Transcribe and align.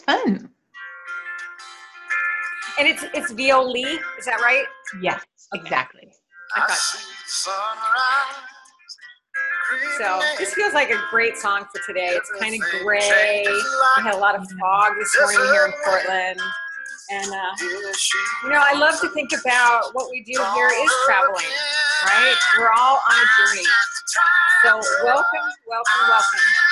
fun. 0.00 0.50
And 2.78 2.88
it's 2.88 3.04
it's 3.14 3.32
Violi, 3.32 3.98
is 4.18 4.24
that 4.24 4.40
right? 4.40 4.64
Yes, 5.00 5.22
exactly. 5.52 6.08
I 6.56 6.66
thought 6.66 6.78
so 9.96 10.20
this 10.38 10.52
feels 10.54 10.74
like 10.74 10.90
a 10.90 11.00
great 11.10 11.36
song 11.36 11.64
for 11.72 11.80
today. 11.86 12.08
It's 12.08 12.30
kind 12.38 12.54
of 12.54 12.60
gray. 12.82 13.44
We 13.46 14.02
had 14.02 14.14
a 14.14 14.18
lot 14.18 14.34
of 14.34 14.46
fog 14.60 14.92
this 14.98 15.16
morning 15.20 15.52
here 15.52 15.66
in 15.66 15.72
Portland. 15.84 16.40
And, 17.10 17.30
uh, 17.30 17.52
you 18.44 18.48
know, 18.50 18.62
I 18.62 18.74
love 18.74 18.98
to 19.00 19.08
think 19.10 19.30
about 19.32 19.90
what 19.92 20.10
we 20.10 20.22
do 20.22 20.32
here 20.32 20.70
is 20.82 20.92
traveling, 21.04 21.44
right? 22.04 22.36
We're 22.58 22.70
all 22.70 23.00
on 23.10 23.16
a 23.16 23.26
journey. 23.38 23.66
So 24.64 24.80
welcome, 25.04 25.48
welcome, 25.66 26.08
welcome 26.08 26.71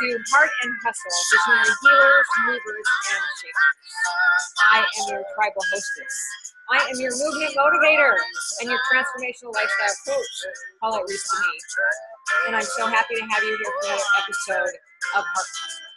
to 0.00 0.06
Heart 0.32 0.50
and 0.62 0.72
Hustle, 0.84 1.12
visionary 1.30 1.74
healers, 1.82 2.28
movers, 2.46 2.88
and 3.12 3.24
shakers. 3.38 3.82
I 4.72 4.78
am 4.82 5.04
your 5.12 5.22
tribal 5.34 5.62
hostess. 5.70 6.16
I 6.70 6.78
am 6.88 6.96
your 6.98 7.12
movement 7.12 7.52
motivator 7.54 8.16
and 8.60 8.70
your 8.70 8.80
transformational 8.88 9.52
lifestyle 9.52 9.96
coach. 10.06 10.36
It 10.46 11.02
Reese 11.08 11.28
to 11.28 11.36
me. 11.38 11.52
And 12.46 12.56
I'm 12.56 12.62
so 12.62 12.86
happy 12.86 13.16
to 13.16 13.24
have 13.26 13.42
you 13.42 13.54
here 13.56 13.72
for 13.80 13.86
another 13.88 14.08
episode 14.24 14.74
of 15.18 15.24
Heart 15.26 15.46
and 15.46 15.66
Hustle. 15.66 15.92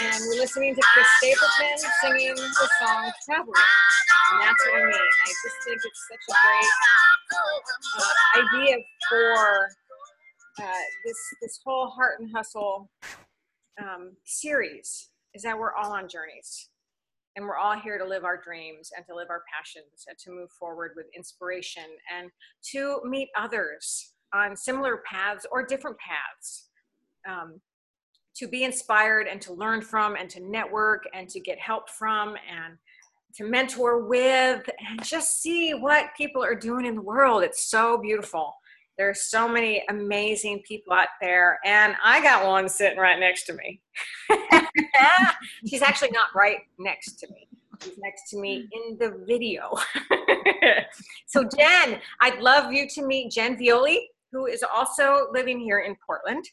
And 0.00 0.18
we're 0.28 0.40
listening 0.40 0.74
to 0.74 0.82
Chris 0.94 1.06
Stapleton 1.18 1.78
singing 2.02 2.34
the 2.34 2.68
song 2.80 3.12
Traveling. 3.26 3.54
And 4.32 4.42
that's 4.42 4.66
what 4.66 4.74
I 4.74 4.84
mean. 4.86 4.94
I 4.94 5.30
just 5.30 5.58
think 5.64 5.80
it's 5.84 6.02
such 6.06 6.24
a 6.26 6.34
great 6.34 6.74
uh, 7.98 8.42
idea 8.42 8.76
for 9.08 9.70
uh, 10.60 10.84
this 11.04 11.16
this 11.40 11.60
whole 11.64 11.88
heart 11.88 12.20
and 12.20 12.30
hustle 12.34 12.90
um, 13.80 14.12
series. 14.24 15.10
Is 15.34 15.42
that 15.42 15.58
we're 15.58 15.74
all 15.74 15.92
on 15.92 16.08
journeys. 16.08 16.70
And 17.36 17.46
we're 17.46 17.56
all 17.56 17.78
here 17.78 17.98
to 17.98 18.04
live 18.04 18.24
our 18.24 18.40
dreams 18.42 18.90
and 18.96 19.06
to 19.06 19.14
live 19.14 19.28
our 19.30 19.42
passions 19.54 20.06
and 20.08 20.18
to 20.18 20.32
move 20.32 20.50
forward 20.58 20.92
with 20.96 21.06
inspiration 21.16 21.84
and 22.12 22.30
to 22.72 23.00
meet 23.04 23.28
others 23.38 24.14
on 24.34 24.56
similar 24.56 25.02
paths 25.08 25.46
or 25.52 25.64
different 25.64 25.96
paths. 25.98 26.68
Um, 27.28 27.60
to 28.38 28.48
be 28.48 28.64
inspired 28.64 29.26
and 29.26 29.40
to 29.42 29.52
learn 29.52 29.82
from 29.82 30.14
and 30.14 30.30
to 30.30 30.40
network 30.40 31.04
and 31.12 31.28
to 31.28 31.40
get 31.40 31.58
help 31.58 31.90
from 31.90 32.30
and 32.30 32.76
to 33.34 33.44
mentor 33.44 34.06
with 34.06 34.68
and 34.88 35.04
just 35.04 35.42
see 35.42 35.72
what 35.74 36.10
people 36.16 36.42
are 36.42 36.54
doing 36.54 36.86
in 36.86 36.94
the 36.94 37.02
world. 37.02 37.42
It's 37.42 37.68
so 37.68 37.98
beautiful 37.98 38.54
there's 38.98 39.22
so 39.22 39.48
many 39.48 39.84
amazing 39.88 40.60
people 40.66 40.92
out 40.92 41.08
there, 41.20 41.60
and 41.64 41.94
I 42.04 42.20
got 42.20 42.44
one 42.44 42.68
sitting 42.68 42.98
right 42.98 43.18
next 43.18 43.44
to 43.44 43.54
me. 43.54 43.80
She's 45.66 45.82
actually 45.82 46.10
not 46.10 46.28
right 46.34 46.58
next 46.80 47.20
to 47.20 47.28
me. 47.28 47.46
She's 47.82 47.96
next 47.98 48.28
to 48.30 48.38
me 48.38 48.68
in 48.72 48.98
the 48.98 49.24
video. 49.24 49.72
so, 51.26 51.44
Jen, 51.56 52.00
I'd 52.20 52.40
love 52.40 52.72
you 52.72 52.88
to 52.88 53.06
meet 53.06 53.30
Jen 53.30 53.56
Violi, 53.56 53.98
who 54.32 54.46
is 54.46 54.64
also 54.64 55.28
living 55.32 55.60
here 55.60 55.78
in 55.78 55.96
Portland. 56.04 56.44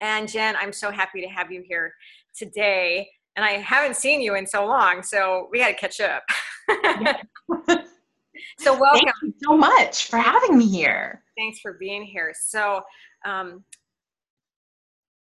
And 0.00 0.26
Jen, 0.26 0.56
I'm 0.56 0.72
so 0.72 0.90
happy 0.90 1.20
to 1.20 1.28
have 1.28 1.52
you 1.52 1.62
here 1.68 1.92
today. 2.34 3.06
And 3.36 3.44
I 3.44 3.52
haven't 3.58 3.96
seen 3.96 4.22
you 4.22 4.34
in 4.36 4.46
so 4.46 4.64
long, 4.64 5.02
so 5.02 5.48
we 5.52 5.58
got 5.58 5.68
to 5.68 5.74
catch 5.74 6.00
up. 6.00 6.22
so, 8.58 8.78
welcome. 8.78 9.00
Thank 9.00 9.14
you 9.22 9.34
so 9.42 9.56
much 9.58 10.06
for 10.06 10.16
having 10.16 10.56
me 10.56 10.66
here. 10.66 11.23
Thanks 11.36 11.60
for 11.60 11.74
being 11.74 12.04
here. 12.04 12.32
So, 12.38 12.82
um, 13.24 13.64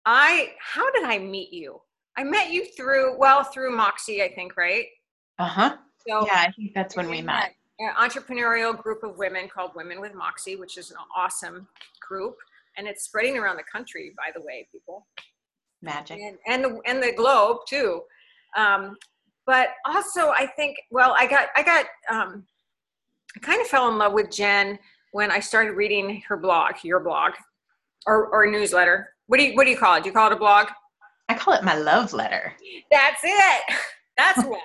I 0.04 0.52
how 0.58 0.90
did 0.92 1.04
I 1.04 1.18
meet 1.18 1.52
you? 1.52 1.80
I 2.16 2.24
met 2.24 2.50
you 2.50 2.64
through 2.64 3.18
well 3.18 3.44
through 3.44 3.76
Moxie, 3.76 4.22
I 4.22 4.32
think, 4.34 4.56
right? 4.56 4.86
Uh 5.38 5.46
huh. 5.46 5.76
So 6.06 6.26
yeah, 6.26 6.44
I 6.48 6.52
think 6.52 6.72
that's 6.74 6.96
when 6.96 7.10
we 7.10 7.20
met. 7.20 7.52
An 7.78 7.92
entrepreneurial 7.94 8.76
group 8.76 9.04
of 9.04 9.18
women 9.18 9.48
called 9.48 9.72
Women 9.76 10.00
with 10.00 10.14
Moxie, 10.14 10.56
which 10.56 10.78
is 10.78 10.90
an 10.90 10.96
awesome 11.14 11.68
group, 12.00 12.36
and 12.76 12.88
it's 12.88 13.04
spreading 13.04 13.36
around 13.36 13.56
the 13.56 13.64
country. 13.70 14.12
By 14.16 14.30
the 14.34 14.40
way, 14.40 14.66
people. 14.72 15.06
Magic. 15.82 16.18
And, 16.18 16.38
and 16.46 16.64
the 16.64 16.80
and 16.86 17.02
the 17.02 17.12
globe 17.12 17.58
too. 17.68 18.02
Um, 18.56 18.96
but 19.46 19.68
also, 19.86 20.30
I 20.30 20.46
think 20.56 20.78
well, 20.90 21.14
I 21.16 21.26
got 21.26 21.48
I 21.54 21.62
got 21.62 21.86
um, 22.10 22.44
I 23.36 23.40
kind 23.40 23.60
of 23.60 23.68
fell 23.68 23.88
in 23.90 23.98
love 23.98 24.12
with 24.12 24.30
Jen 24.30 24.78
when 25.12 25.30
I 25.30 25.40
started 25.40 25.72
reading 25.72 26.22
her 26.28 26.36
blog, 26.36 26.74
your 26.82 27.00
blog, 27.00 27.32
or, 28.06 28.26
or 28.28 28.50
newsletter. 28.50 29.10
What 29.26 29.38
do 29.38 29.44
you 29.44 29.54
what 29.54 29.64
do 29.64 29.70
you 29.70 29.76
call 29.76 29.96
it? 29.96 30.02
Do 30.02 30.08
you 30.08 30.14
call 30.14 30.30
it 30.30 30.34
a 30.34 30.38
blog? 30.38 30.68
I 31.28 31.34
call 31.34 31.54
it 31.54 31.62
my 31.62 31.76
love 31.76 32.12
letter. 32.12 32.54
That's 32.90 33.20
it. 33.22 33.62
That's 34.16 34.42
why. 34.44 34.60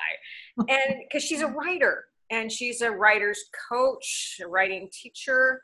and 0.70 0.96
because 1.04 1.24
she's 1.24 1.42
a 1.42 1.48
writer 1.48 2.06
and 2.32 2.52
she's 2.52 2.82
a 2.82 2.90
writer's 2.90 3.40
coach, 3.70 4.40
a 4.44 4.48
writing 4.48 4.90
teacher, 4.92 5.62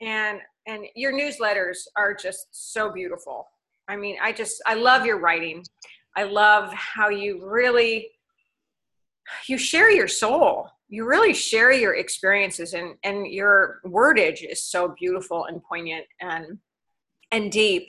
and 0.00 0.40
and 0.66 0.84
your 0.94 1.12
newsletters 1.12 1.78
are 1.96 2.14
just 2.14 2.46
so 2.52 2.92
beautiful. 2.92 3.46
I 3.88 3.96
mean, 3.96 4.16
I 4.22 4.32
just 4.32 4.62
I 4.66 4.74
love 4.74 5.04
your 5.04 5.18
writing. 5.18 5.64
I 6.16 6.24
love 6.24 6.72
how 6.72 7.08
you 7.08 7.46
really 7.46 8.08
you 9.48 9.58
share 9.58 9.90
your 9.90 10.08
soul 10.08 10.70
you 10.88 11.06
really 11.06 11.34
share 11.34 11.72
your 11.72 11.94
experiences 11.94 12.74
and 12.74 12.94
and 13.02 13.26
your 13.26 13.80
wordage 13.84 14.42
is 14.48 14.62
so 14.62 14.94
beautiful 14.98 15.46
and 15.46 15.62
poignant 15.62 16.04
and 16.20 16.58
and 17.32 17.50
deep. 17.50 17.88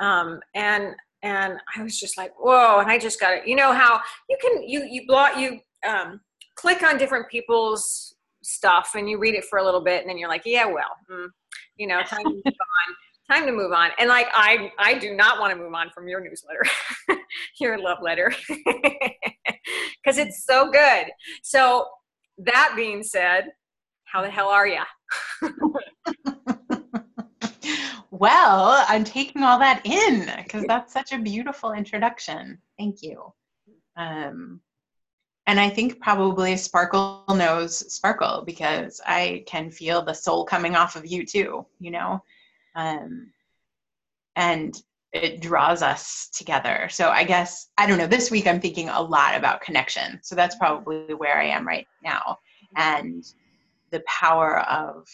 Um 0.00 0.40
and 0.54 0.94
and 1.22 1.58
i 1.74 1.82
was 1.82 1.98
just 1.98 2.18
like 2.18 2.32
whoa 2.38 2.78
and 2.78 2.90
i 2.90 2.98
just 2.98 3.18
got 3.18 3.32
it 3.32 3.48
you 3.48 3.56
know 3.56 3.72
how 3.72 3.98
you 4.28 4.36
can 4.38 4.62
you 4.68 4.84
you 4.84 5.06
blog 5.06 5.38
you 5.38 5.58
um 5.88 6.20
click 6.56 6.82
on 6.82 6.98
different 6.98 7.26
people's 7.30 8.14
stuff 8.42 8.90
and 8.94 9.08
you 9.08 9.18
read 9.18 9.34
it 9.34 9.44
for 9.46 9.58
a 9.58 9.64
little 9.64 9.80
bit 9.80 10.02
and 10.02 10.10
then 10.10 10.18
you're 10.18 10.28
like 10.28 10.42
yeah 10.44 10.66
well 10.66 10.94
mm, 11.10 11.26
you 11.76 11.86
know 11.86 12.02
time 12.02 12.22
to 12.22 12.30
move 12.30 12.42
on 12.46 12.94
time 13.30 13.46
to 13.46 13.52
move 13.52 13.72
on. 13.72 13.90
And 13.98 14.08
like 14.08 14.28
i 14.32 14.70
i 14.78 14.94
do 14.94 15.14
not 15.14 15.40
want 15.40 15.52
to 15.52 15.58
move 15.58 15.74
on 15.74 15.90
from 15.90 16.08
your 16.08 16.20
newsletter 16.20 16.64
your 17.60 17.78
love 17.78 17.98
letter 18.02 18.32
because 18.48 20.18
it's 20.18 20.44
so 20.44 20.70
good. 20.70 21.06
So 21.42 21.86
that 22.38 22.74
being 22.76 23.02
said, 23.02 23.52
how 24.04 24.22
the 24.22 24.30
hell 24.30 24.48
are 24.48 24.66
you? 24.66 24.82
well, 28.10 28.84
I'm 28.88 29.04
taking 29.04 29.42
all 29.42 29.58
that 29.58 29.82
in 29.84 30.30
because 30.44 30.64
that's 30.66 30.92
such 30.92 31.12
a 31.12 31.18
beautiful 31.18 31.72
introduction. 31.72 32.58
Thank 32.78 33.02
you. 33.02 33.32
Um, 33.96 34.60
and 35.46 35.60
I 35.60 35.70
think 35.70 36.00
probably 36.00 36.56
Sparkle 36.56 37.24
knows 37.28 37.92
Sparkle 37.92 38.42
because 38.44 39.00
I 39.06 39.44
can 39.46 39.70
feel 39.70 40.02
the 40.02 40.12
soul 40.12 40.44
coming 40.44 40.74
off 40.74 40.96
of 40.96 41.06
you 41.06 41.24
too, 41.24 41.66
you 41.78 41.92
know? 41.92 42.22
Um, 42.74 43.32
and 44.34 44.74
it 45.24 45.40
draws 45.40 45.82
us 45.82 46.28
together. 46.34 46.88
So 46.90 47.08
I 47.10 47.24
guess, 47.24 47.68
I 47.78 47.86
don't 47.86 47.98
know, 47.98 48.06
this 48.06 48.30
week 48.30 48.46
I'm 48.46 48.60
thinking 48.60 48.88
a 48.88 49.00
lot 49.00 49.34
about 49.34 49.60
connection. 49.60 50.20
So 50.22 50.34
that's 50.34 50.56
probably 50.56 51.14
where 51.14 51.38
I 51.38 51.44
am 51.44 51.66
right 51.66 51.86
now. 52.02 52.38
And 52.76 53.24
the 53.90 54.02
power 54.06 54.60
of 54.60 55.06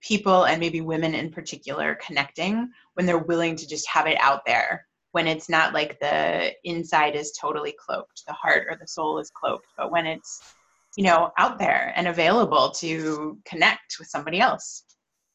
people 0.00 0.44
and 0.44 0.60
maybe 0.60 0.80
women 0.80 1.14
in 1.14 1.30
particular 1.30 1.98
connecting 2.04 2.70
when 2.94 3.06
they're 3.06 3.18
willing 3.18 3.56
to 3.56 3.68
just 3.68 3.86
have 3.88 4.06
it 4.06 4.18
out 4.20 4.40
there 4.46 4.86
when 5.12 5.26
it's 5.26 5.48
not 5.48 5.74
like 5.74 5.98
the 6.00 6.52
inside 6.64 7.14
is 7.14 7.32
totally 7.32 7.74
cloaked 7.78 8.22
the 8.26 8.32
heart 8.32 8.66
or 8.70 8.76
the 8.80 8.86
soul 8.86 9.18
is 9.18 9.30
cloaked 9.30 9.66
but 9.76 9.90
when 9.90 10.06
it's 10.06 10.54
you 10.96 11.04
know 11.04 11.30
out 11.38 11.58
there 11.58 11.92
and 11.96 12.08
available 12.08 12.70
to 12.70 13.38
connect 13.44 13.96
with 13.98 14.08
somebody 14.08 14.40
else 14.40 14.84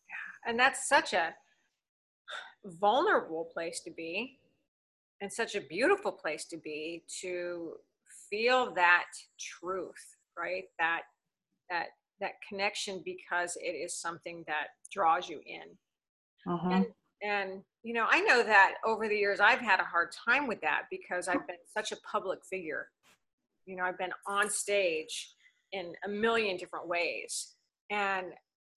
Yeah. 0.09 0.50
and 0.50 0.59
that's 0.59 0.88
such 0.89 1.13
a 1.13 1.33
vulnerable 2.65 3.50
place 3.53 3.79
to 3.81 3.91
be 3.91 4.39
and 5.21 5.31
such 5.31 5.56
a 5.56 5.62
beautiful 5.62 6.12
place 6.12 6.45
to 6.45 6.57
be 6.57 7.03
to 7.21 7.73
feel 8.29 8.73
that 8.73 9.06
truth 9.39 10.15
right? 10.38 10.65
That 10.79 11.01
that 11.69 11.88
that 12.21 12.33
connection 12.47 13.01
because 13.03 13.57
it 13.62 13.71
is 13.71 13.94
something 13.94 14.44
that 14.47 14.67
draws 14.91 15.29
you 15.29 15.41
in. 15.45 16.51
Uh-huh. 16.51 16.69
and 16.69 16.85
and 17.23 17.63
you 17.81 17.91
know 17.91 18.06
i 18.12 18.21
know 18.21 18.44
that 18.44 18.75
over 18.85 19.07
the 19.07 19.15
years 19.15 19.39
i've 19.39 19.57
had 19.57 19.79
a 19.79 19.83
hard 19.83 20.09
time 20.12 20.45
with 20.45 20.62
that 20.62 20.83
because 20.91 21.27
i've 21.27 21.47
been 21.47 21.56
such 21.73 21.91
a 21.91 21.95
public 22.01 22.39
figure. 22.47 22.89
You 23.65 23.75
know 23.75 23.83
i've 23.83 23.97
been 23.97 24.12
on 24.27 24.50
stage 24.50 25.33
in 25.71 25.94
a 26.06 26.09
million 26.09 26.57
different 26.57 26.88
ways. 26.88 27.53
And 27.89 28.27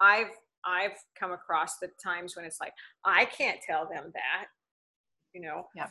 i've 0.00 0.30
I've 0.64 0.98
come 1.18 1.32
across 1.32 1.78
the 1.78 1.88
times 2.02 2.36
when 2.36 2.44
it's 2.44 2.60
like, 2.60 2.72
I 3.04 3.24
can't 3.26 3.60
tell 3.60 3.88
them 3.88 4.12
that, 4.14 4.46
you 5.34 5.40
know, 5.40 5.66
yeah. 5.74 5.88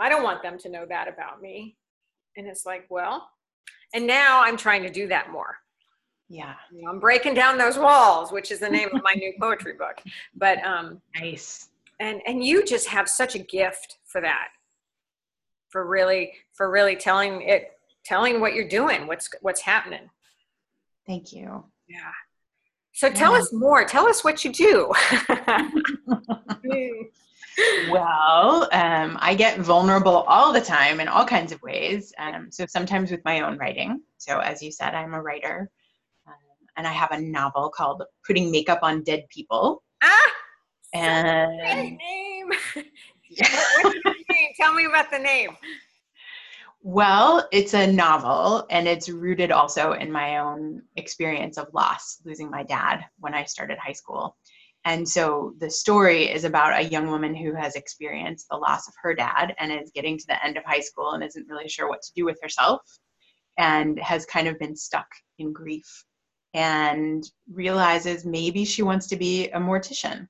I 0.00 0.08
don't 0.08 0.24
want 0.24 0.42
them 0.42 0.58
to 0.58 0.68
know 0.68 0.86
that 0.88 1.08
about 1.08 1.40
me. 1.42 1.76
And 2.36 2.46
it's 2.46 2.66
like, 2.66 2.86
well, 2.90 3.28
and 3.94 4.06
now 4.06 4.42
I'm 4.42 4.56
trying 4.56 4.82
to 4.82 4.90
do 4.90 5.08
that 5.08 5.30
more. 5.30 5.56
Yeah. 6.28 6.54
You 6.72 6.82
know, 6.82 6.90
I'm 6.90 7.00
breaking 7.00 7.34
down 7.34 7.58
those 7.58 7.78
walls, 7.78 8.32
which 8.32 8.50
is 8.50 8.58
the 8.60 8.68
name 8.68 8.88
of 8.94 9.02
my 9.02 9.14
new 9.14 9.32
poetry 9.40 9.74
book. 9.74 10.02
But 10.34 10.64
um 10.66 11.00
nice. 11.18 11.68
And 12.00 12.20
and 12.26 12.44
you 12.44 12.64
just 12.64 12.88
have 12.88 13.08
such 13.08 13.34
a 13.36 13.38
gift 13.38 13.98
for 14.06 14.20
that. 14.20 14.48
for 15.68 15.86
really 15.86 16.32
for 16.54 16.70
really 16.70 16.96
telling 16.96 17.42
it 17.42 17.72
telling 18.04 18.40
what 18.40 18.54
you're 18.54 18.68
doing, 18.68 19.06
what's 19.06 19.28
what's 19.42 19.60
happening. 19.60 20.10
Thank 21.06 21.32
you. 21.32 21.64
Yeah. 21.88 22.12
So 22.96 23.10
tell 23.10 23.32
yeah. 23.32 23.40
us 23.40 23.52
more. 23.52 23.84
Tell 23.84 24.08
us 24.08 24.24
what 24.24 24.42
you 24.42 24.50
do. 24.50 24.90
well, 27.90 28.70
um, 28.72 29.18
I 29.20 29.34
get 29.36 29.58
vulnerable 29.58 30.24
all 30.26 30.50
the 30.50 30.62
time 30.62 31.00
in 31.00 31.06
all 31.06 31.26
kinds 31.26 31.52
of 31.52 31.60
ways. 31.60 32.14
Um, 32.18 32.50
so 32.50 32.64
sometimes 32.66 33.10
with 33.10 33.20
my 33.26 33.40
own 33.40 33.58
writing. 33.58 34.00
So 34.16 34.38
as 34.38 34.62
you 34.62 34.72
said, 34.72 34.94
I'm 34.94 35.12
a 35.12 35.20
writer, 35.20 35.70
um, 36.26 36.32
and 36.78 36.86
I 36.86 36.92
have 36.92 37.10
a 37.10 37.20
novel 37.20 37.68
called 37.68 38.02
"Putting 38.26 38.50
Makeup 38.50 38.78
on 38.80 39.02
Dead 39.02 39.26
People." 39.28 39.82
Ah, 40.02 40.32
and 40.94 41.98
name. 41.98 42.50
What's 43.82 43.98
the 44.04 44.14
name? 44.30 44.48
Tell 44.58 44.72
me 44.72 44.86
about 44.86 45.10
the 45.10 45.18
name. 45.18 45.50
Well, 46.82 47.48
it's 47.52 47.74
a 47.74 47.90
novel 47.90 48.66
and 48.70 48.86
it's 48.86 49.08
rooted 49.08 49.50
also 49.50 49.92
in 49.92 50.12
my 50.12 50.38
own 50.38 50.82
experience 50.94 51.58
of 51.58 51.72
loss, 51.74 52.20
losing 52.24 52.50
my 52.50 52.62
dad 52.62 53.04
when 53.18 53.34
I 53.34 53.44
started 53.44 53.78
high 53.78 53.92
school. 53.92 54.36
And 54.84 55.08
so 55.08 55.54
the 55.58 55.68
story 55.68 56.30
is 56.30 56.44
about 56.44 56.78
a 56.78 56.88
young 56.88 57.08
woman 57.08 57.34
who 57.34 57.54
has 57.54 57.74
experienced 57.74 58.46
the 58.48 58.56
loss 58.56 58.86
of 58.86 58.94
her 59.02 59.14
dad 59.14 59.52
and 59.58 59.72
is 59.72 59.90
getting 59.90 60.16
to 60.16 60.26
the 60.28 60.44
end 60.44 60.56
of 60.56 60.64
high 60.64 60.80
school 60.80 61.10
and 61.10 61.24
isn't 61.24 61.48
really 61.48 61.68
sure 61.68 61.88
what 61.88 62.02
to 62.02 62.12
do 62.14 62.24
with 62.24 62.38
herself 62.40 62.82
and 63.58 63.98
has 63.98 64.24
kind 64.24 64.46
of 64.46 64.58
been 64.60 64.76
stuck 64.76 65.08
in 65.38 65.52
grief 65.52 66.04
and 66.54 67.24
realizes 67.52 68.24
maybe 68.24 68.64
she 68.64 68.82
wants 68.82 69.08
to 69.08 69.16
be 69.16 69.48
a 69.48 69.58
mortician. 69.58 70.28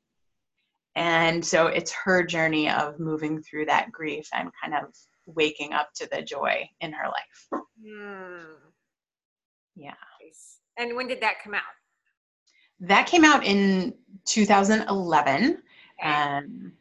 And 0.94 1.44
so 1.44 1.66
it's 1.66 1.92
her 1.92 2.24
journey 2.24 2.70
of 2.70 2.98
moving 2.98 3.42
through 3.42 3.66
that 3.66 3.92
grief 3.92 4.26
and 4.32 4.50
kind 4.62 4.74
of 4.74 4.94
waking 5.26 5.72
up 5.72 5.90
to 5.96 6.08
the 6.10 6.22
joy 6.22 6.68
in 6.80 6.92
her 6.92 7.08
life. 7.08 7.62
Mm. 7.84 8.44
Yeah. 9.74 9.94
And 10.78 10.94
when 10.94 11.08
did 11.08 11.20
that 11.22 11.42
come 11.42 11.54
out? 11.54 11.62
That 12.80 13.06
came 13.06 13.24
out 13.24 13.44
in 13.44 13.94
2011. 14.26 15.44
Okay. 15.98 16.10
Um, 16.10 16.72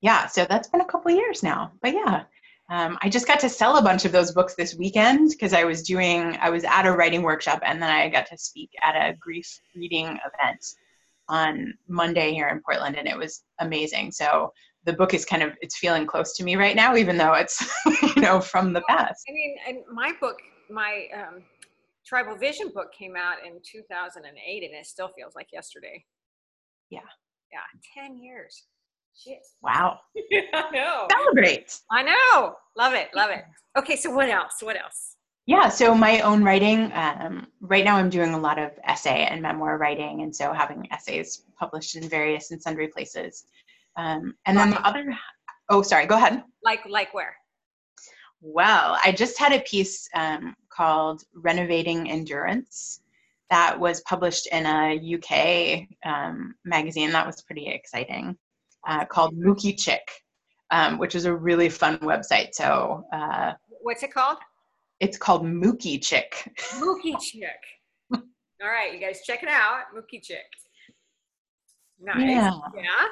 yeah, 0.00 0.26
so 0.26 0.44
that's 0.44 0.68
been 0.68 0.80
a 0.80 0.86
couple 0.86 1.10
years 1.10 1.42
now. 1.42 1.72
But 1.82 1.94
yeah, 1.94 2.24
um, 2.70 2.98
I 3.02 3.08
just 3.08 3.26
got 3.26 3.40
to 3.40 3.48
sell 3.48 3.76
a 3.76 3.82
bunch 3.82 4.04
of 4.04 4.12
those 4.12 4.32
books 4.32 4.54
this 4.54 4.74
weekend 4.74 5.30
because 5.30 5.52
I 5.52 5.64
was 5.64 5.82
doing, 5.82 6.36
I 6.40 6.50
was 6.50 6.64
at 6.64 6.86
a 6.86 6.92
writing 6.92 7.22
workshop 7.22 7.60
and 7.64 7.82
then 7.82 7.90
I 7.90 8.08
got 8.08 8.26
to 8.26 8.38
speak 8.38 8.70
at 8.82 8.94
a 8.94 9.16
grief 9.16 9.60
reading 9.74 10.06
event 10.06 10.64
on 11.28 11.74
Monday 11.88 12.32
here 12.32 12.48
in 12.48 12.60
Portland 12.60 12.96
and 12.96 13.08
it 13.08 13.16
was 13.16 13.42
amazing. 13.58 14.12
So 14.12 14.52
the 14.84 14.92
book 14.92 15.14
is 15.14 15.24
kind 15.24 15.42
of 15.42 15.52
it's 15.60 15.78
feeling 15.78 16.06
close 16.06 16.34
to 16.36 16.44
me 16.44 16.56
right 16.56 16.76
now 16.76 16.96
even 16.96 17.16
though 17.16 17.32
it's 17.32 17.64
you 18.16 18.22
know 18.22 18.40
from 18.40 18.72
the 18.72 18.82
past. 18.88 19.24
I 19.28 19.32
mean 19.32 19.56
and 19.66 19.78
my 19.92 20.12
book 20.20 20.38
my 20.70 21.06
um, 21.14 21.42
tribal 22.06 22.36
vision 22.36 22.70
book 22.74 22.92
came 22.92 23.16
out 23.16 23.36
in 23.46 23.60
2008 23.64 24.62
and 24.62 24.74
it 24.74 24.86
still 24.86 25.08
feels 25.08 25.34
like 25.34 25.48
yesterday. 25.52 26.04
Yeah. 26.90 27.00
Yeah 27.52 28.02
10 28.02 28.18
years. 28.18 28.64
Shit. 29.16 29.38
Wow. 29.62 30.00
I 30.54 30.70
know. 30.72 31.06
Celebrate. 31.10 31.78
I 31.90 32.02
know. 32.02 32.54
Love 32.76 32.94
it 32.94 33.08
love 33.14 33.30
it. 33.30 33.44
Okay 33.78 33.96
so 33.96 34.10
what 34.10 34.28
else? 34.28 34.56
What 34.60 34.80
else? 34.80 35.16
Yeah 35.46 35.68
so 35.68 35.94
my 35.94 36.20
own 36.20 36.42
writing 36.42 36.90
um, 36.94 37.46
right 37.60 37.84
now 37.84 37.96
i'm 37.96 38.10
doing 38.10 38.34
a 38.34 38.38
lot 38.38 38.58
of 38.58 38.70
essay 38.84 39.26
and 39.30 39.42
memoir 39.42 39.78
writing 39.78 40.22
and 40.22 40.34
so 40.34 40.52
having 40.52 40.86
essays 40.90 41.42
published 41.58 41.96
in 41.96 42.08
various 42.08 42.50
and 42.50 42.62
sundry 42.62 42.88
places 42.88 43.44
um, 43.96 44.34
and 44.46 44.56
then 44.56 44.70
the 44.70 44.86
other, 44.86 45.16
oh, 45.68 45.82
sorry, 45.82 46.06
go 46.06 46.16
ahead. 46.16 46.42
Like, 46.62 46.80
like 46.88 47.14
where? 47.14 47.36
Well, 48.40 48.98
I 49.02 49.12
just 49.12 49.38
had 49.38 49.52
a 49.52 49.60
piece 49.60 50.08
um, 50.14 50.54
called 50.68 51.22
Renovating 51.34 52.10
Endurance 52.10 53.00
that 53.50 53.78
was 53.78 54.00
published 54.02 54.46
in 54.48 54.66
a 54.66 55.14
UK 55.14 55.86
um, 56.04 56.54
magazine. 56.64 57.10
That 57.12 57.26
was 57.26 57.42
pretty 57.42 57.68
exciting, 57.68 58.36
uh, 58.86 59.04
called 59.06 59.34
Mookychick, 59.34 60.00
um, 60.70 60.98
which 60.98 61.14
is 61.14 61.24
a 61.24 61.34
really 61.34 61.68
fun 61.68 61.98
website. 61.98 62.54
So, 62.54 63.04
uh, 63.12 63.52
what's 63.80 64.02
it 64.02 64.12
called? 64.12 64.38
It's 65.00 65.16
called 65.16 65.44
Mookychick. 65.44 66.32
Mookie 66.74 67.18
Chick. 67.20 67.60
All 68.12 68.20
right, 68.68 68.92
you 68.92 69.00
guys 69.00 69.20
check 69.24 69.42
it 69.42 69.48
out. 69.48 69.84
Mookychick. 69.96 70.36
Nice. 72.00 72.20
Yeah. 72.28 72.50
yeah. 72.76 73.06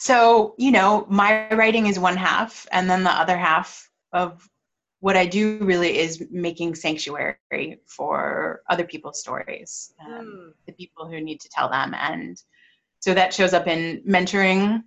So, 0.00 0.54
you 0.56 0.70
know, 0.72 1.04
my 1.10 1.46
writing 1.50 1.86
is 1.86 1.98
one 1.98 2.16
half, 2.16 2.66
and 2.72 2.88
then 2.88 3.04
the 3.04 3.10
other 3.10 3.36
half 3.36 3.86
of 4.14 4.48
what 5.00 5.14
I 5.14 5.26
do 5.26 5.58
really 5.60 5.98
is 5.98 6.24
making 6.30 6.74
sanctuary 6.74 7.82
for 7.86 8.62
other 8.70 8.84
people's 8.84 9.20
stories, 9.20 9.92
um, 10.02 10.24
mm. 10.24 10.52
the 10.66 10.72
people 10.72 11.06
who 11.06 11.20
need 11.20 11.38
to 11.42 11.50
tell 11.50 11.68
them. 11.68 11.94
And 11.94 12.42
so 13.00 13.12
that 13.12 13.34
shows 13.34 13.52
up 13.52 13.66
in 13.66 14.02
mentoring, 14.08 14.84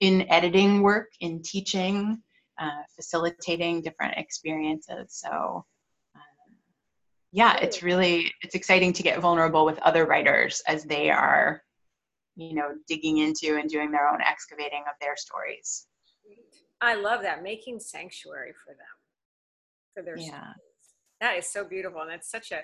in 0.00 0.30
editing 0.30 0.82
work, 0.82 1.08
in 1.20 1.40
teaching, 1.40 2.22
uh, 2.60 2.82
facilitating 2.94 3.80
different 3.80 4.18
experiences. 4.18 5.06
So, 5.08 5.64
um, 6.14 6.54
yeah, 7.32 7.56
it's 7.62 7.82
really 7.82 8.30
it's 8.42 8.54
exciting 8.54 8.92
to 8.92 9.02
get 9.02 9.20
vulnerable 9.20 9.64
with 9.64 9.78
other 9.78 10.04
writers 10.04 10.60
as 10.66 10.84
they 10.84 11.08
are 11.08 11.63
you 12.36 12.54
know 12.54 12.70
digging 12.88 13.18
into 13.18 13.56
and 13.58 13.68
doing 13.68 13.90
their 13.90 14.08
own 14.08 14.20
excavating 14.20 14.82
of 14.88 14.94
their 15.00 15.16
stories 15.16 15.86
i 16.80 16.94
love 16.94 17.22
that 17.22 17.42
making 17.42 17.78
sanctuary 17.78 18.52
for 18.64 18.72
them 18.72 18.86
for 19.94 20.02
their 20.02 20.16
yeah. 20.16 20.26
stories 20.26 20.54
that 21.20 21.36
is 21.36 21.50
so 21.50 21.64
beautiful 21.64 22.00
and 22.00 22.12
it's 22.12 22.30
such 22.30 22.52
a 22.52 22.60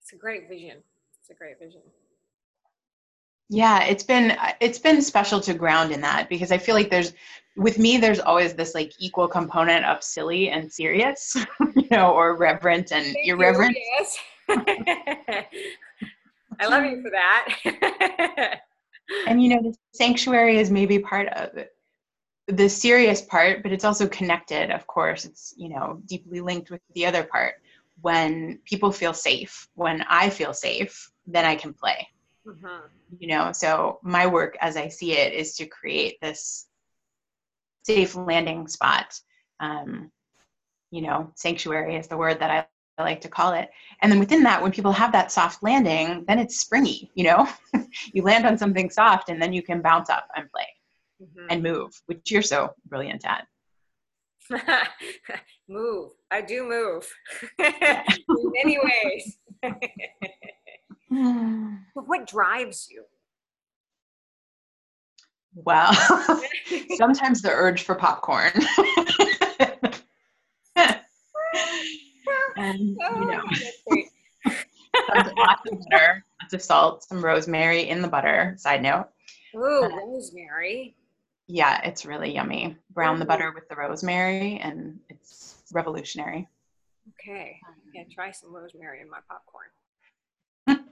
it's 0.00 0.12
a 0.12 0.16
great 0.16 0.48
vision 0.48 0.78
it's 1.20 1.30
a 1.30 1.34
great 1.34 1.58
vision 1.58 1.82
yeah 3.48 3.84
it's 3.84 4.02
been 4.02 4.36
it's 4.60 4.78
been 4.78 5.02
special 5.02 5.40
to 5.40 5.54
ground 5.54 5.92
in 5.92 6.00
that 6.00 6.28
because 6.28 6.50
i 6.50 6.58
feel 6.58 6.74
like 6.74 6.90
there's 6.90 7.12
with 7.56 7.78
me 7.78 7.96
there's 7.96 8.20
always 8.20 8.54
this 8.54 8.74
like 8.74 8.92
equal 8.98 9.28
component 9.28 9.84
of 9.84 10.02
silly 10.02 10.50
and 10.50 10.72
serious 10.72 11.36
you 11.76 11.88
know 11.90 12.12
or 12.12 12.36
reverent 12.36 12.92
and 12.92 13.04
Thank 13.04 13.26
irreverent 13.26 13.76
you, 13.76 13.82
yes. 13.98 15.44
I 16.60 16.66
love 16.66 16.84
you 16.84 17.02
for 17.02 17.10
that. 17.10 18.60
and 19.26 19.42
you 19.42 19.50
know, 19.50 19.62
the 19.62 19.76
sanctuary 19.94 20.58
is 20.58 20.70
maybe 20.70 20.98
part 20.98 21.28
of 21.28 21.56
it. 21.56 21.72
The 22.48 22.68
serious 22.68 23.22
part, 23.22 23.62
but 23.62 23.72
it's 23.72 23.84
also 23.84 24.06
connected, 24.06 24.70
of 24.70 24.86
course. 24.86 25.24
It's, 25.24 25.52
you 25.56 25.68
know, 25.68 26.00
deeply 26.06 26.40
linked 26.40 26.70
with 26.70 26.80
the 26.94 27.06
other 27.06 27.24
part. 27.24 27.54
When 28.02 28.60
people 28.64 28.92
feel 28.92 29.14
safe, 29.14 29.68
when 29.74 30.04
I 30.08 30.30
feel 30.30 30.52
safe, 30.52 31.10
then 31.26 31.44
I 31.44 31.56
can 31.56 31.72
play. 31.72 32.06
Mm-hmm. 32.46 32.86
You 33.18 33.28
know, 33.28 33.52
so 33.52 33.98
my 34.02 34.26
work 34.26 34.56
as 34.60 34.76
I 34.76 34.88
see 34.88 35.12
it 35.12 35.32
is 35.32 35.56
to 35.56 35.66
create 35.66 36.20
this 36.20 36.66
safe 37.82 38.14
landing 38.14 38.68
spot. 38.68 39.18
Um, 39.58 40.10
you 40.90 41.02
know, 41.02 41.32
sanctuary 41.34 41.96
is 41.96 42.06
the 42.06 42.16
word 42.16 42.40
that 42.40 42.68
I 42.98 43.02
like 43.02 43.20
to 43.22 43.28
call 43.28 43.52
it. 43.52 43.68
And 44.00 44.10
then 44.10 44.18
within 44.18 44.42
that, 44.44 44.62
when 44.62 44.72
people 44.72 44.92
have 44.92 45.12
that 45.12 45.30
soft 45.30 45.62
landing, 45.62 46.24
then 46.26 46.38
it's 46.38 46.58
springy, 46.58 47.10
you 47.14 47.24
know? 47.24 47.48
you 48.12 48.22
land 48.22 48.46
on 48.46 48.56
something 48.56 48.88
soft 48.90 49.28
and 49.28 49.40
then 49.40 49.52
you 49.52 49.62
can 49.62 49.82
bounce 49.82 50.08
up 50.08 50.28
and 50.34 50.50
play 50.50 50.66
mm-hmm. 51.22 51.46
and 51.50 51.62
move, 51.62 51.90
which 52.06 52.30
you're 52.30 52.42
so 52.42 52.72
brilliant 52.86 53.24
at. 53.26 53.46
move. 55.68 56.12
I 56.30 56.40
do 56.40 56.66
move 56.68 57.08
in 57.58 58.52
many 58.54 58.78
ways. 58.78 59.38
what 61.94 62.26
drives 62.26 62.88
you? 62.90 63.04
Well, 65.54 65.94
sometimes 66.96 67.40
the 67.40 67.50
urge 67.50 67.82
for 67.82 67.94
popcorn 67.94 68.52
and 72.56 72.78
you 72.80 72.96
know, 73.26 73.42
lots 75.14 75.70
of 75.70 75.78
butter, 75.90 76.24
lots 76.42 76.54
of 76.54 76.62
salt, 76.62 77.04
some 77.04 77.24
rosemary 77.24 77.88
in 77.88 78.02
the 78.02 78.08
butter. 78.08 78.54
Side 78.58 78.82
note. 78.82 79.08
Ooh, 79.54 79.84
uh, 79.84 79.88
rosemary. 79.88 80.96
Yeah, 81.46 81.80
it's 81.82 82.04
really 82.04 82.34
yummy. 82.34 82.76
Brown 82.90 83.16
Ooh. 83.16 83.18
the 83.20 83.24
butter 83.24 83.52
with 83.54 83.68
the 83.68 83.76
rosemary, 83.76 84.58
and 84.58 84.98
it's 85.08 85.62
revolutionary. 85.72 86.48
Okay, 87.20 87.60
I'm 87.66 87.92
gonna 87.92 88.12
try 88.12 88.32
some 88.32 88.54
rosemary 88.54 89.00
in 89.00 89.08
my 89.08 89.18
popcorn. 89.28 89.66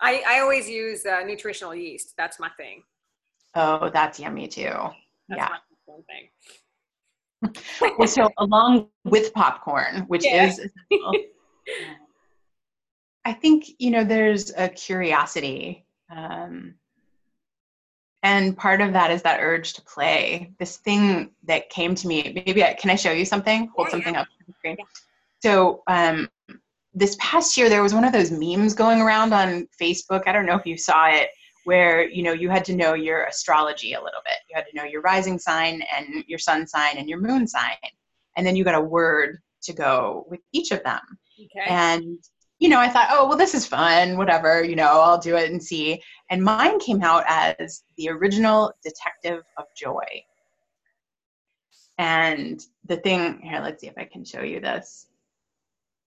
I, 0.00 0.22
I 0.26 0.40
always 0.40 0.68
use 0.68 1.04
uh, 1.06 1.22
nutritional 1.24 1.74
yeast. 1.74 2.14
That's 2.16 2.40
my 2.40 2.50
thing. 2.56 2.82
Oh, 3.54 3.90
that's 3.90 4.20
yummy 4.20 4.48
too. 4.48 4.72
That's 5.28 5.38
yeah. 5.38 5.48
Well, 7.80 8.08
so 8.08 8.30
along 8.38 8.88
with 9.04 9.32
popcorn, 9.32 10.04
which 10.08 10.24
yeah. 10.24 10.46
is 10.46 10.60
I 13.24 13.32
think 13.32 13.66
you 13.78 13.90
know 13.90 14.04
there's 14.04 14.52
a 14.56 14.68
curiosity 14.68 15.84
um, 16.10 16.74
and 18.22 18.56
part 18.56 18.80
of 18.80 18.92
that 18.94 19.10
is 19.10 19.22
that 19.22 19.40
urge 19.40 19.74
to 19.74 19.82
play. 19.82 20.52
This 20.58 20.78
thing 20.78 21.30
that 21.44 21.70
came 21.70 21.94
to 21.94 22.08
me. 22.08 22.42
Maybe 22.46 22.64
I, 22.64 22.74
can 22.74 22.90
I 22.90 22.96
show 22.96 23.12
you 23.12 23.24
something? 23.24 23.70
Hold 23.76 23.88
Yeah, 23.88 23.92
something 23.92 24.14
yeah. 24.14 24.20
up 24.22 24.26
on 24.26 24.44
the 24.46 24.52
screen. 24.54 24.76
So 25.40 25.82
um, 25.86 26.28
this 26.94 27.16
past 27.20 27.56
year, 27.56 27.68
there 27.68 27.82
was 27.82 27.94
one 27.94 28.04
of 28.04 28.12
those 28.12 28.32
memes 28.32 28.74
going 28.74 29.00
around 29.00 29.32
on 29.32 29.68
Facebook. 29.80 30.24
I 30.26 30.32
don't 30.32 30.46
know 30.46 30.56
if 30.56 30.66
you 30.66 30.76
saw 30.76 31.06
it, 31.06 31.30
where 31.68 32.08
you 32.08 32.22
know 32.22 32.32
you 32.32 32.48
had 32.48 32.64
to 32.64 32.74
know 32.74 32.94
your 32.94 33.24
astrology 33.24 33.92
a 33.92 34.02
little 34.02 34.22
bit. 34.24 34.38
You 34.48 34.56
had 34.56 34.66
to 34.70 34.76
know 34.76 34.84
your 34.84 35.02
rising 35.02 35.38
sign 35.38 35.82
and 35.94 36.24
your 36.26 36.38
sun 36.38 36.66
sign 36.66 36.96
and 36.96 37.08
your 37.10 37.20
moon 37.20 37.46
sign, 37.46 37.76
and 38.36 38.46
then 38.46 38.56
you 38.56 38.64
got 38.64 38.74
a 38.74 38.80
word 38.80 39.38
to 39.64 39.72
go 39.74 40.24
with 40.30 40.40
each 40.52 40.70
of 40.72 40.82
them. 40.82 41.00
Okay. 41.38 41.68
And, 41.68 42.18
you 42.58 42.68
know, 42.68 42.80
I 42.80 42.88
thought, 42.88 43.08
oh, 43.10 43.28
well, 43.28 43.36
this 43.36 43.54
is 43.54 43.66
fun, 43.66 44.16
whatever, 44.16 44.64
you 44.64 44.76
know, 44.76 45.00
I'll 45.00 45.18
do 45.18 45.36
it 45.36 45.50
and 45.50 45.62
see. 45.62 46.02
And 46.30 46.42
mine 46.42 46.78
came 46.78 47.02
out 47.02 47.24
as 47.28 47.82
the 47.96 48.08
original 48.08 48.72
detective 48.82 49.42
of 49.56 49.64
joy. 49.76 50.06
And 51.98 52.60
the 52.86 52.96
thing, 52.96 53.40
here, 53.42 53.60
let's 53.60 53.80
see 53.80 53.88
if 53.88 53.98
I 53.98 54.04
can 54.04 54.24
show 54.24 54.42
you 54.42 54.60
this. 54.60 55.06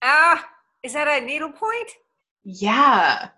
ah, 0.02 0.44
is 0.84 0.94
that 0.94 1.08
a 1.08 1.26
needle 1.26 1.52
point? 1.52 1.92
Yeah. 2.44 3.30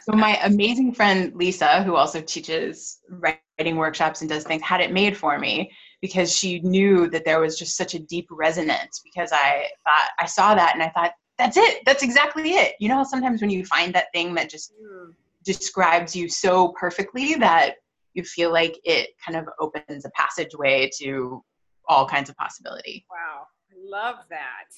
So 0.00 0.12
my 0.12 0.38
amazing 0.44 0.92
friend 0.92 1.32
Lisa, 1.34 1.82
who 1.82 1.96
also 1.96 2.20
teaches 2.20 3.00
writing 3.08 3.76
workshops 3.76 4.20
and 4.20 4.28
does 4.28 4.44
things, 4.44 4.60
had 4.60 4.82
it 4.82 4.92
made 4.92 5.16
for 5.16 5.38
me 5.38 5.72
because 6.02 6.34
she 6.34 6.60
knew 6.60 7.08
that 7.08 7.24
there 7.24 7.40
was 7.40 7.58
just 7.58 7.76
such 7.76 7.94
a 7.94 7.98
deep 7.98 8.26
resonance 8.30 9.00
because 9.02 9.30
I 9.32 9.66
thought 9.82 10.10
I 10.18 10.26
saw 10.26 10.54
that 10.54 10.74
and 10.74 10.82
I 10.82 10.90
thought, 10.90 11.12
that's 11.38 11.56
it. 11.56 11.82
That's 11.86 12.02
exactly 12.02 12.50
it. 12.50 12.74
You 12.80 12.90
know 12.90 12.96
how 12.96 13.04
sometimes 13.04 13.40
when 13.40 13.48
you 13.48 13.64
find 13.64 13.94
that 13.94 14.12
thing 14.12 14.34
that 14.34 14.50
just 14.50 14.72
Hmm. 14.78 15.12
describes 15.42 16.14
you 16.14 16.28
so 16.28 16.74
perfectly 16.78 17.34
that 17.36 17.76
you 18.12 18.24
feel 18.24 18.52
like 18.52 18.78
it 18.84 19.10
kind 19.24 19.38
of 19.38 19.46
opens 19.58 20.04
a 20.04 20.10
passageway 20.10 20.90
to 21.00 21.42
all 21.88 22.06
kinds 22.06 22.28
of 22.28 22.36
possibility. 22.36 23.06
Wow, 23.10 23.46
I 23.70 23.74
love 23.82 24.16
that. 24.28 24.68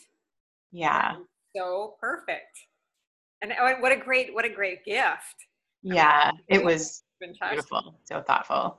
Yeah. 0.70 1.16
So 1.54 1.96
perfect. 2.00 2.56
And 3.42 3.52
oh, 3.60 3.74
what 3.80 3.92
a 3.92 3.96
great, 3.96 4.34
what 4.34 4.44
a 4.44 4.48
great 4.48 4.84
gift. 4.84 5.34
Yeah. 5.82 6.32
It 6.48 6.64
was 6.64 7.02
Fantastic. 7.20 7.50
beautiful. 7.50 7.98
So 8.04 8.22
thoughtful. 8.22 8.78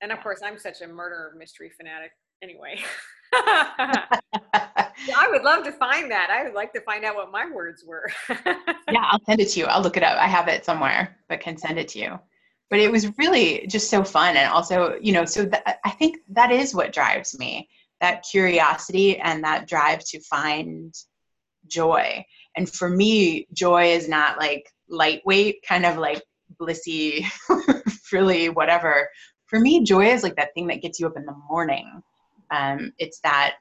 And 0.00 0.10
of 0.10 0.20
course, 0.22 0.40
I'm 0.44 0.58
such 0.58 0.80
a 0.82 0.88
murder 0.88 1.34
mystery 1.38 1.70
fanatic 1.76 2.10
anyway. 2.42 2.80
I 3.34 5.28
would 5.30 5.42
love 5.42 5.64
to 5.64 5.72
find 5.72 6.10
that. 6.10 6.30
I 6.30 6.44
would 6.44 6.54
like 6.54 6.72
to 6.74 6.80
find 6.82 7.04
out 7.04 7.16
what 7.16 7.30
my 7.30 7.50
words 7.50 7.84
were. 7.86 8.10
yeah, 8.28 9.04
I'll 9.10 9.24
send 9.24 9.40
it 9.40 9.48
to 9.50 9.60
you. 9.60 9.66
I'll 9.66 9.82
look 9.82 9.96
it 9.96 10.02
up. 10.02 10.18
I 10.18 10.26
have 10.26 10.48
it 10.48 10.64
somewhere, 10.64 11.16
but 11.28 11.40
can 11.40 11.56
send 11.56 11.78
it 11.78 11.88
to 11.88 11.98
you. 11.98 12.20
But 12.68 12.80
it 12.80 12.90
was 12.90 13.16
really 13.18 13.66
just 13.68 13.90
so 13.90 14.04
fun. 14.04 14.36
And 14.36 14.50
also, 14.50 14.98
you 15.00 15.12
know, 15.12 15.24
so 15.24 15.44
that, 15.44 15.78
I 15.84 15.90
think 15.90 16.18
that 16.30 16.50
is 16.50 16.74
what 16.74 16.92
drives 16.92 17.38
me 17.38 17.68
that 18.00 18.24
curiosity 18.28 19.16
and 19.18 19.44
that 19.44 19.68
drive 19.68 20.04
to 20.04 20.20
find 20.20 20.92
joy. 21.68 22.24
And 22.56 22.68
for 22.68 22.88
me, 22.88 23.46
joy 23.52 23.92
is 23.92 24.08
not 24.08 24.38
like 24.38 24.68
lightweight, 24.88 25.64
kind 25.66 25.86
of 25.86 25.96
like 25.96 26.22
blissy, 26.60 27.24
frilly, 28.02 28.48
whatever. 28.48 29.08
For 29.46 29.58
me, 29.58 29.84
joy 29.84 30.06
is 30.12 30.22
like 30.22 30.36
that 30.36 30.54
thing 30.54 30.66
that 30.68 30.82
gets 30.82 31.00
you 31.00 31.06
up 31.06 31.16
in 31.16 31.26
the 31.26 31.36
morning. 31.48 32.02
Um, 32.50 32.92
it's 32.98 33.20
that 33.20 33.56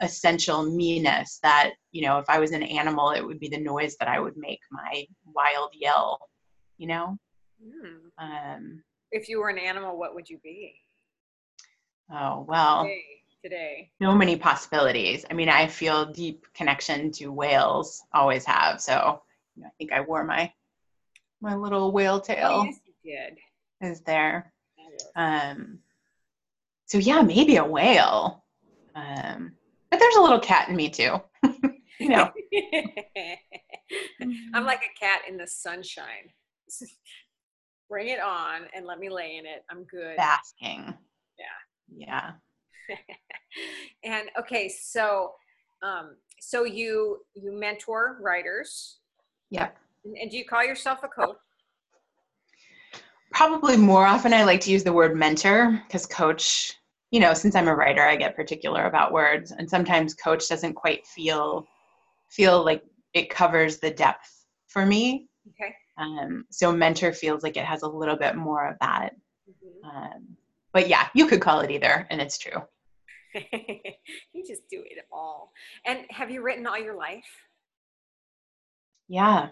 essential 0.00 0.62
me-ness 0.62 1.38
that 1.42 1.72
you 1.90 2.02
know 2.02 2.18
if 2.18 2.26
i 2.28 2.38
was 2.38 2.52
an 2.52 2.62
animal 2.62 3.10
it 3.10 3.20
would 3.24 3.40
be 3.40 3.48
the 3.48 3.58
noise 3.58 3.96
that 3.98 4.08
i 4.08 4.20
would 4.20 4.36
make 4.36 4.60
my 4.70 5.04
wild 5.34 5.70
yell 5.74 6.20
you 6.76 6.86
know 6.86 7.18
Hmm. 7.60 8.06
um 8.18 8.84
If 9.10 9.28
you 9.28 9.40
were 9.40 9.48
an 9.48 9.58
animal, 9.58 9.98
what 9.98 10.14
would 10.14 10.28
you 10.28 10.38
be 10.38 10.74
oh 12.12 12.44
well 12.48 12.84
today? 12.84 13.02
Today. 13.42 13.90
so 14.02 14.12
many 14.14 14.36
possibilities 14.36 15.24
i 15.30 15.34
mean 15.34 15.48
i 15.48 15.66
feel 15.66 16.06
deep 16.06 16.44
connection 16.54 17.10
to 17.12 17.28
whales 17.28 18.02
always 18.12 18.44
have 18.44 18.80
so 18.80 19.22
you 19.54 19.62
know, 19.62 19.68
i 19.68 19.72
think 19.78 19.92
i 19.92 20.00
wore 20.00 20.24
my 20.24 20.52
my 21.40 21.54
little 21.54 21.92
whale 21.92 22.16
Oh, 22.16 22.20
tail 22.20 22.64
yes, 22.66 22.80
you 22.84 22.94
did. 23.04 23.38
is 23.80 24.00
there 24.02 24.52
um 25.14 25.78
so 26.86 26.98
yeah 26.98 27.22
maybe 27.22 27.56
a 27.56 27.64
whale 27.64 28.44
um 28.96 29.52
but 29.90 30.00
there's 30.00 30.16
a 30.16 30.20
little 30.22 30.40
cat 30.40 30.68
in 30.68 30.74
me 30.76 30.88
too 30.90 31.20
you 32.00 32.08
know 32.08 32.30
I'm 34.52 34.64
like 34.64 34.82
a 34.82 34.98
cat 34.98 35.20
in 35.28 35.36
the 35.36 35.46
sunshine. 35.46 36.32
Bring 37.88 38.08
it 38.08 38.20
on 38.20 38.62
and 38.74 38.84
let 38.84 38.98
me 38.98 39.08
lay 39.08 39.36
in 39.36 39.46
it. 39.46 39.64
I'm 39.70 39.84
good. 39.84 40.16
basking 40.16 40.92
Yeah. 41.38 41.96
yeah 42.06 42.30
and 44.04 44.28
okay, 44.38 44.68
so 44.68 45.32
um, 45.82 46.16
so 46.40 46.64
you 46.64 47.18
you 47.34 47.52
mentor 47.52 48.18
writers, 48.20 48.98
yep 49.50 49.76
and, 50.04 50.16
and 50.16 50.30
do 50.30 50.36
you 50.36 50.44
call 50.44 50.64
yourself 50.64 51.00
a 51.02 51.08
coach? 51.08 51.36
probably 53.30 53.76
more 53.76 54.06
often 54.06 54.32
i 54.32 54.42
like 54.44 54.60
to 54.60 54.70
use 54.70 54.82
the 54.82 54.92
word 54.92 55.14
mentor 55.16 55.80
because 55.86 56.06
coach 56.06 56.72
you 57.10 57.20
know 57.20 57.34
since 57.34 57.54
i'm 57.54 57.68
a 57.68 57.74
writer 57.74 58.02
i 58.02 58.16
get 58.16 58.34
particular 58.34 58.86
about 58.86 59.12
words 59.12 59.52
and 59.52 59.68
sometimes 59.68 60.14
coach 60.14 60.48
doesn't 60.48 60.74
quite 60.74 61.06
feel 61.06 61.66
feel 62.30 62.64
like 62.64 62.82
it 63.14 63.30
covers 63.30 63.78
the 63.78 63.90
depth 63.90 64.46
for 64.68 64.84
me 64.86 65.26
Okay. 65.50 65.74
um, 65.98 66.44
so 66.50 66.72
mentor 66.72 67.12
feels 67.12 67.42
like 67.42 67.56
it 67.56 67.64
has 67.64 67.82
a 67.82 67.88
little 67.88 68.16
bit 68.16 68.34
more 68.34 68.66
of 68.66 68.76
that 68.80 69.14
Mhm. 69.48 69.84
um, 69.84 70.36
but 70.72 70.88
yeah 70.88 71.08
you 71.14 71.26
could 71.26 71.40
call 71.40 71.60
it 71.60 71.70
either 71.70 72.06
and 72.10 72.20
it's 72.20 72.38
true 72.38 72.62
you 74.32 74.46
just 74.46 74.62
do 74.70 74.82
it 74.84 75.04
all. 75.12 75.52
And 75.84 76.00
have 76.10 76.30
you 76.30 76.42
written 76.42 76.66
all 76.66 76.78
your 76.78 76.96
life? 76.96 77.24
yeah 79.10 79.48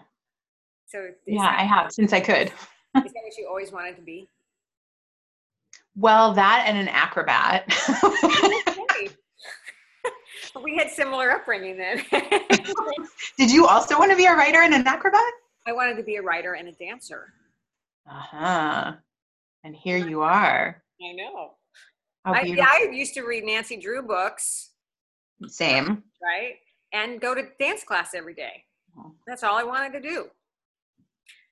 So 0.85 1.09
yeah 1.25 1.51
i 1.57 1.63
have 1.63 1.91
since 1.91 2.13
i 2.13 2.19
could 2.19 2.47
is 2.47 2.53
that 2.93 3.01
what 3.03 3.37
you 3.39 3.47
always 3.47 3.71
wanted 3.71 3.95
to 3.95 4.03
be? 4.03 4.29
well 5.95 6.33
that 6.33 6.65
and 6.67 6.77
an 6.77 6.87
acrobat 6.89 7.65
we 10.63 10.77
had 10.77 10.89
similar 10.91 11.31
upbringing 11.31 11.75
then. 11.77 12.03
did 13.37 13.51
you 13.51 13.65
also 13.65 13.97
want 13.97 14.11
to 14.11 14.17
be 14.17 14.25
a 14.27 14.33
writer 14.35 14.61
and 14.61 14.73
an 14.75 14.85
acrobat 14.85 15.21
I 15.65 15.71
wanted 15.73 15.97
to 15.97 16.03
be 16.03 16.15
a 16.17 16.21
writer 16.21 16.53
and 16.53 16.67
a 16.69 16.73
dancer. 16.73 17.33
uh-huh 18.09 18.93
and 19.63 19.75
here 19.75 19.97
you 19.97 20.21
are 20.21 20.81
I 21.01 21.13
know. 21.13 21.56
How 22.27 22.33
I. 22.33 22.39
I 22.59 22.89
used 22.91 23.13
to 23.13 23.21
read 23.21 23.45
Nancy 23.45 23.77
Drew 23.77 24.01
books, 24.01 24.71
Same. 25.47 26.03
right? 26.21 26.55
And 26.91 27.21
go 27.21 27.33
to 27.33 27.43
dance 27.57 27.85
class 27.85 28.13
every 28.13 28.33
day. 28.33 28.65
That's 29.25 29.43
all 29.43 29.55
I 29.55 29.63
wanted 29.63 29.93
to 29.93 30.01
do. 30.01 30.25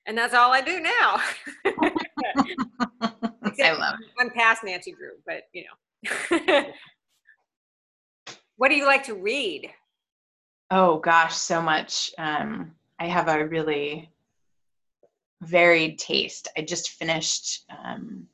And 0.06 0.18
that's 0.18 0.34
all 0.34 0.52
I 0.52 0.60
do 0.60 0.80
now. 0.80 1.20
I 3.58 3.72
love 3.72 3.94
it. 4.00 4.10
I'm 4.18 4.28
past 4.28 4.64
Nancy 4.64 4.92
Drew, 4.92 5.12
but 5.24 5.44
you 5.54 5.64
know. 5.64 6.64
what 8.56 8.68
do 8.68 8.74
you 8.74 8.84
like 8.84 9.04
to 9.04 9.14
read? 9.14 9.70
Oh 10.70 10.98
gosh, 10.98 11.34
so 11.36 11.62
much. 11.62 12.12
Um, 12.18 12.72
I 12.98 13.06
have 13.06 13.28
a 13.28 13.46
really 13.46 14.10
varied 15.40 15.98
taste. 15.98 16.48
I 16.54 16.60
just 16.60 16.90
finished 16.90 17.64
um, 17.82 18.26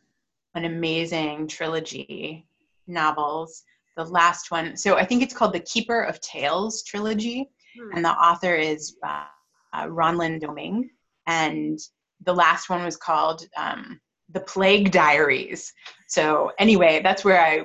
an 0.55 0.65
amazing 0.65 1.49
trilogy 1.49 2.47
novels. 2.87 3.63
The 3.97 4.05
last 4.05 4.51
one, 4.51 4.77
so 4.77 4.97
I 4.97 5.05
think 5.05 5.23
it's 5.23 5.35
called 5.35 5.53
the 5.53 5.61
Keeper 5.61 6.03
of 6.03 6.21
Tales 6.21 6.83
trilogy, 6.83 7.51
Hmm. 7.77 7.97
and 7.97 8.05
the 8.05 8.11
author 8.11 8.55
is 8.55 8.97
uh, 9.03 9.25
uh, 9.73 9.87
Ronlyn 9.87 10.41
Domingue, 10.41 10.91
and 11.27 11.79
the 12.25 12.35
last 12.35 12.69
one 12.69 12.85
was 12.85 12.97
called 12.97 13.47
um, 13.57 14.01
The 14.31 14.41
Plague 14.41 14.91
Diaries. 14.93 15.73
So 16.09 16.53
anyway, 16.59 17.01
that's 17.03 17.25
where 17.25 17.41
I 17.41 17.63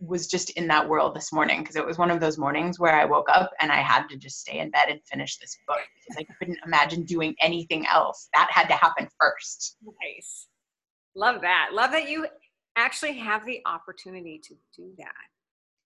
was 0.00 0.26
just 0.26 0.50
in 0.50 0.66
that 0.68 0.88
world 0.88 1.14
this 1.14 1.32
morning 1.32 1.60
because 1.60 1.76
it 1.76 1.84
was 1.86 1.98
one 1.98 2.10
of 2.10 2.20
those 2.20 2.38
mornings 2.38 2.80
where 2.80 2.94
I 2.94 3.04
woke 3.04 3.28
up 3.30 3.50
and 3.60 3.70
I 3.70 3.76
had 3.82 4.08
to 4.08 4.16
just 4.16 4.40
stay 4.40 4.58
in 4.58 4.70
bed 4.70 4.88
and 4.88 5.00
finish 5.04 5.36
this 5.36 5.56
book 5.68 5.78
because 6.08 6.24
I 6.28 6.34
couldn't 6.38 6.58
imagine 6.64 7.04
doing 7.04 7.34
anything 7.40 7.86
else. 7.86 8.28
That 8.34 8.48
had 8.50 8.66
to 8.68 8.74
happen 8.74 9.08
first. 9.20 9.76
Nice. 9.84 10.46
Love 11.14 11.40
that. 11.42 11.70
Love 11.72 11.90
that 11.92 12.08
you 12.08 12.26
actually 12.76 13.14
have 13.18 13.44
the 13.46 13.60
opportunity 13.66 14.40
to 14.44 14.54
do 14.76 14.90
that 14.98 15.12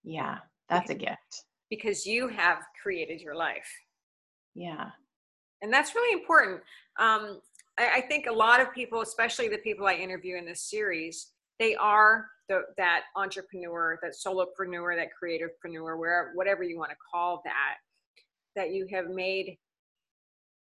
Yeah, 0.04 0.38
that's 0.68 0.90
a 0.90 0.94
gift. 0.94 1.44
because 1.70 2.04
you 2.06 2.28
have 2.28 2.58
created 2.82 3.20
your 3.20 3.34
life. 3.34 3.68
Yeah. 4.54 4.90
and 5.62 5.72
that's 5.72 5.94
really 5.94 6.20
important. 6.20 6.60
Um, 7.00 7.40
I, 7.78 7.96
I 7.96 8.00
think 8.02 8.26
a 8.26 8.32
lot 8.32 8.60
of 8.60 8.72
people, 8.72 9.00
especially 9.00 9.48
the 9.48 9.58
people 9.58 9.86
I 9.86 9.94
interview 9.94 10.36
in 10.36 10.44
this 10.46 10.62
series, 10.70 11.32
they 11.58 11.74
are 11.74 12.26
the, 12.48 12.62
that 12.76 13.04
entrepreneur, 13.16 13.98
that 14.02 14.12
solopreneur, 14.12 14.94
that 14.96 15.08
creativepreneur, 15.20 15.98
where 15.98 16.32
whatever 16.34 16.62
you 16.62 16.78
want 16.78 16.90
to 16.90 16.96
call 17.12 17.40
that, 17.44 17.76
that 18.54 18.70
you 18.72 18.86
have 18.92 19.08
made 19.08 19.56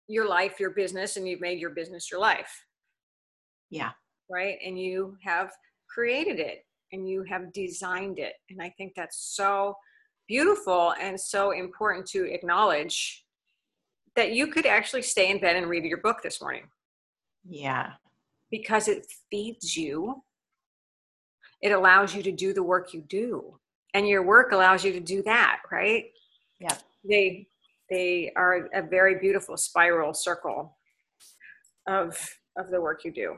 your 0.09 0.27
life 0.29 0.61
your 0.61 0.71
business 0.71 1.17
and 1.17 1.27
you've 1.29 1.41
made 1.41 1.59
your 1.59 1.71
business 1.71 2.11
your 2.11 2.21
life. 2.21 2.65
Yeah. 3.71 3.91
Right? 4.31 4.59
And 4.65 4.79
you 4.79 5.17
have 5.23 5.51
created 5.89 6.39
it 6.39 6.65
and 6.93 7.09
you 7.09 7.25
have 7.29 7.53
designed 7.53 8.19
it. 8.19 8.35
And 8.51 8.61
I 8.63 8.71
think 8.77 8.93
that's 8.97 9.35
so 9.35 9.77
beautiful 10.29 10.95
and 11.01 11.19
so 11.19 11.53
important 11.53 12.07
to 12.07 12.25
acknowledge 12.33 13.25
that 14.17 14.33
you 14.33 14.49
could 14.49 14.67
actually 14.67 15.03
stay 15.03 15.31
in 15.31 15.41
bed 15.41 15.57
and 15.57 15.69
read 15.69 15.85
your 15.85 16.01
book 16.01 16.23
this 16.23 16.41
morning. 16.41 16.65
Yeah. 17.49 17.93
Because 18.51 18.89
it 18.89 19.07
feeds 19.31 19.77
you, 19.77 20.23
it 21.63 21.73
allows 21.73 22.15
you 22.15 22.23
to 22.23 22.33
do 22.33 22.53
the 22.53 22.63
work 22.63 22.93
you 22.93 23.03
do. 23.03 23.59
And 23.95 24.07
your 24.07 24.25
work 24.25 24.53
allows 24.53 24.85
you 24.85 24.93
to 24.93 25.01
do 25.01 25.23
that, 25.23 25.61
right? 25.71 26.07
Yeah. 26.61 26.77
They 27.09 27.47
they 27.91 28.33
are 28.37 28.69
a 28.75 28.83
very 28.83 29.19
beautiful 29.19 29.57
spiral 29.57 30.13
circle 30.13 30.77
of 31.87 32.19
of 32.57 32.71
the 32.71 32.81
work 32.81 33.05
you 33.05 33.13
do. 33.13 33.37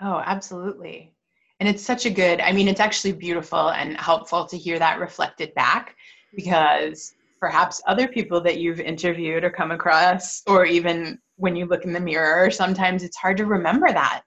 Oh, 0.00 0.22
absolutely. 0.24 1.14
And 1.60 1.68
it's 1.68 1.82
such 1.82 2.06
a 2.06 2.10
good, 2.10 2.40
I 2.40 2.52
mean, 2.52 2.68
it's 2.68 2.80
actually 2.80 3.12
beautiful 3.12 3.70
and 3.70 3.96
helpful 3.98 4.46
to 4.46 4.56
hear 4.56 4.78
that 4.78 4.98
reflected 4.98 5.54
back 5.54 5.94
because 6.34 7.12
perhaps 7.38 7.82
other 7.86 8.08
people 8.08 8.40
that 8.40 8.58
you've 8.58 8.80
interviewed 8.80 9.44
or 9.44 9.50
come 9.50 9.70
across, 9.70 10.42
or 10.46 10.64
even 10.64 11.18
when 11.36 11.56
you 11.56 11.66
look 11.66 11.84
in 11.84 11.92
the 11.92 12.00
mirror, 12.00 12.50
sometimes 12.50 13.02
it's 13.02 13.16
hard 13.16 13.36
to 13.38 13.46
remember 13.46 13.92
that 13.92 14.22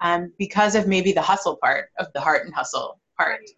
um, 0.00 0.32
because 0.38 0.74
of 0.74 0.88
maybe 0.88 1.12
the 1.12 1.22
hustle 1.22 1.56
part 1.62 1.90
of 1.98 2.06
the 2.14 2.20
heart 2.20 2.44
and 2.44 2.54
hustle 2.54 3.00
part. 3.18 3.40
Right. 3.40 3.50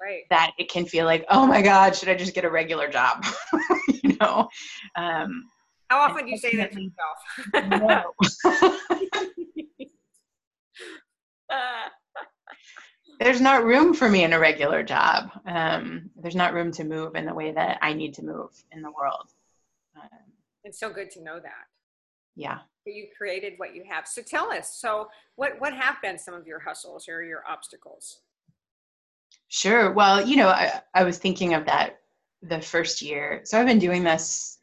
Right. 0.00 0.22
That 0.30 0.50
it 0.58 0.68
can 0.68 0.84
feel 0.84 1.04
like, 1.04 1.24
oh 1.30 1.46
my 1.46 1.62
God, 1.62 1.94
should 1.94 2.08
I 2.08 2.14
just 2.14 2.34
get 2.34 2.44
a 2.44 2.50
regular 2.50 2.88
job? 2.88 3.24
you 4.02 4.16
know? 4.20 4.48
Um, 4.96 5.44
How 5.88 6.00
often 6.00 6.24
do 6.24 6.32
you 6.32 6.38
say 6.38 6.56
that 6.56 6.72
to 6.72 6.80
yourself? 6.82 7.18
there's 13.20 13.40
not 13.40 13.64
room 13.64 13.94
for 13.94 14.08
me 14.08 14.24
in 14.24 14.32
a 14.32 14.38
regular 14.38 14.82
job. 14.82 15.30
Um, 15.46 16.10
there's 16.16 16.34
not 16.34 16.54
room 16.54 16.72
to 16.72 16.84
move 16.84 17.14
in 17.14 17.26
the 17.26 17.34
way 17.34 17.52
that 17.52 17.78
I 17.82 17.92
need 17.92 18.14
to 18.14 18.24
move 18.24 18.50
in 18.72 18.82
the 18.82 18.90
world. 18.90 19.30
Um, 19.96 20.08
it's 20.64 20.80
so 20.80 20.90
good 20.90 21.10
to 21.12 21.22
know 21.22 21.38
that. 21.40 21.66
Yeah. 22.34 22.58
You 22.84 23.06
created 23.16 23.54
what 23.58 23.74
you 23.74 23.84
have. 23.88 24.08
So 24.08 24.22
tell 24.22 24.50
us. 24.52 24.76
So 24.80 25.08
what 25.36 25.60
what 25.60 25.72
have 25.72 25.96
been 26.02 26.18
some 26.18 26.34
of 26.34 26.46
your 26.46 26.58
hustles 26.58 27.08
or 27.08 27.22
your 27.22 27.42
obstacles? 27.48 28.20
Sure. 29.48 29.92
Well, 29.92 30.26
you 30.26 30.36
know, 30.36 30.48
I, 30.48 30.80
I 30.94 31.04
was 31.04 31.18
thinking 31.18 31.54
of 31.54 31.66
that 31.66 31.98
the 32.42 32.60
first 32.60 33.02
year. 33.02 33.42
So 33.44 33.60
I've 33.60 33.66
been 33.66 33.78
doing 33.78 34.02
this, 34.02 34.58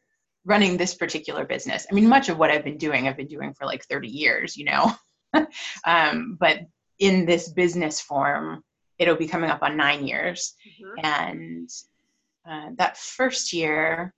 running 0.45 0.77
this 0.77 0.95
particular 0.95 1.45
business. 1.45 1.85
I 1.89 1.93
mean, 1.93 2.07
much 2.07 2.27
of 2.29 2.37
what 2.37 2.51
I've 2.51 2.63
been 2.63 2.77
doing, 2.77 3.07
I've 3.07 3.17
been 3.17 3.27
doing 3.27 3.53
for 3.53 3.65
like 3.65 3.85
30 3.85 4.07
years, 4.07 4.57
you 4.57 4.65
know. 4.65 4.91
um, 5.85 6.37
but 6.39 6.61
in 6.99 7.25
this 7.25 7.49
business 7.49 7.99
form, 7.99 8.63
it'll 8.97 9.15
be 9.15 9.27
coming 9.27 9.49
up 9.49 9.63
on 9.63 9.77
nine 9.77 10.05
years. 10.05 10.53
Mm-hmm. 10.67 11.05
And 11.05 11.69
uh, 12.49 12.69
that 12.77 12.97
first 12.97 13.53
year, 13.53 14.13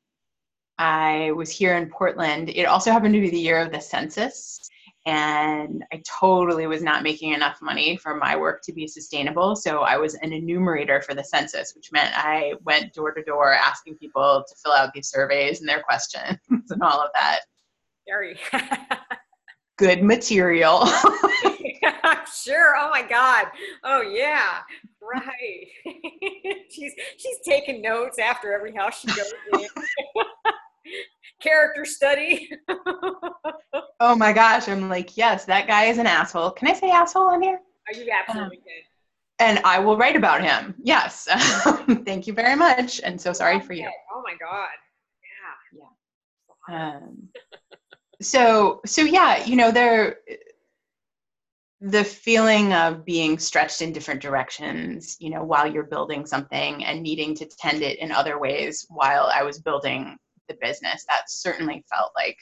I 0.77 1.31
was 1.31 1.51
here 1.51 1.77
in 1.77 1.89
Portland. 1.89 2.49
It 2.49 2.63
also 2.63 2.91
happened 2.91 3.13
to 3.13 3.21
be 3.21 3.29
the 3.29 3.39
year 3.39 3.59
of 3.59 3.71
the 3.71 3.79
census. 3.79 4.59
And 5.05 5.83
I 5.91 6.01
totally 6.19 6.67
was 6.67 6.83
not 6.83 7.01
making 7.01 7.33
enough 7.33 7.59
money 7.61 7.97
for 7.97 8.15
my 8.15 8.35
work 8.35 8.61
to 8.63 8.73
be 8.73 8.87
sustainable. 8.87 9.55
So 9.55 9.81
I 9.81 9.97
was 9.97 10.13
an 10.15 10.31
enumerator 10.31 11.01
for 11.01 11.15
the 11.15 11.23
census, 11.23 11.73
which 11.75 11.91
meant 11.91 12.11
I 12.15 12.53
went 12.63 12.93
door 12.93 13.11
to 13.11 13.23
door 13.23 13.53
asking 13.53 13.97
people 13.97 14.43
to 14.47 14.55
fill 14.63 14.73
out 14.73 14.93
these 14.93 15.09
surveys 15.09 15.59
and 15.59 15.69
their 15.69 15.81
questions 15.81 16.37
and 16.49 16.83
all 16.83 17.01
of 17.01 17.09
that. 17.13 17.41
Very 18.07 18.37
good 19.81 20.03
material. 20.03 20.85
sure. 22.43 22.75
Oh 22.77 22.89
my 22.91 23.01
God. 23.01 23.47
Oh 23.83 24.01
yeah. 24.01 24.59
Right. 25.01 25.67
she's 26.69 26.93
she's 27.17 27.37
taking 27.43 27.81
notes 27.81 28.19
after 28.19 28.53
every 28.53 28.73
house 28.75 28.99
she 28.99 29.07
goes 29.07 29.33
in. 29.53 29.67
Character 31.41 31.83
study. 31.85 32.51
oh 33.99 34.15
my 34.15 34.31
gosh. 34.31 34.69
I'm 34.69 34.87
like, 34.87 35.17
yes, 35.17 35.45
that 35.45 35.65
guy 35.65 35.85
is 35.85 35.97
an 35.97 36.05
asshole. 36.05 36.51
Can 36.51 36.67
I 36.67 36.73
say 36.73 36.91
asshole 36.91 37.23
on 37.23 37.41
here? 37.41 37.59
Are 37.87 37.99
you 37.99 38.07
absolutely 38.11 38.57
um, 38.57 38.63
And 39.39 39.59
I 39.65 39.79
will 39.79 39.97
write 39.97 40.15
about 40.15 40.43
him. 40.43 40.75
Yes. 40.83 41.27
Thank 42.05 42.27
you 42.27 42.33
very 42.33 42.55
much. 42.55 43.01
And 43.01 43.19
so 43.19 43.33
sorry 43.33 43.59
for 43.59 43.73
you. 43.73 43.89
Oh 44.13 44.21
my 44.23 44.35
God. 44.39 44.69
Yeah. 45.73 45.89
Yeah. 46.69 46.95
Um, 46.97 47.29
so 48.21 48.81
so 48.85 49.01
yeah, 49.01 49.43
you 49.45 49.55
know, 49.55 49.71
there 49.71 50.17
the 51.81 52.03
feeling 52.03 52.73
of 52.73 53.03
being 53.03 53.39
stretched 53.39 53.81
in 53.81 53.91
different 53.91 54.21
directions, 54.21 55.17
you 55.19 55.31
know, 55.31 55.43
while 55.43 55.65
you're 55.65 55.83
building 55.83 56.27
something 56.27 56.85
and 56.85 57.01
needing 57.01 57.33
to 57.35 57.45
tend 57.57 57.81
it 57.81 57.97
in 57.97 58.11
other 58.11 58.39
ways 58.39 58.85
while 58.89 59.31
I 59.33 59.41
was 59.41 59.59
building 59.59 60.15
the 60.47 60.53
business, 60.61 61.03
that 61.09 61.23
certainly 61.27 61.83
felt 61.91 62.11
like 62.15 62.37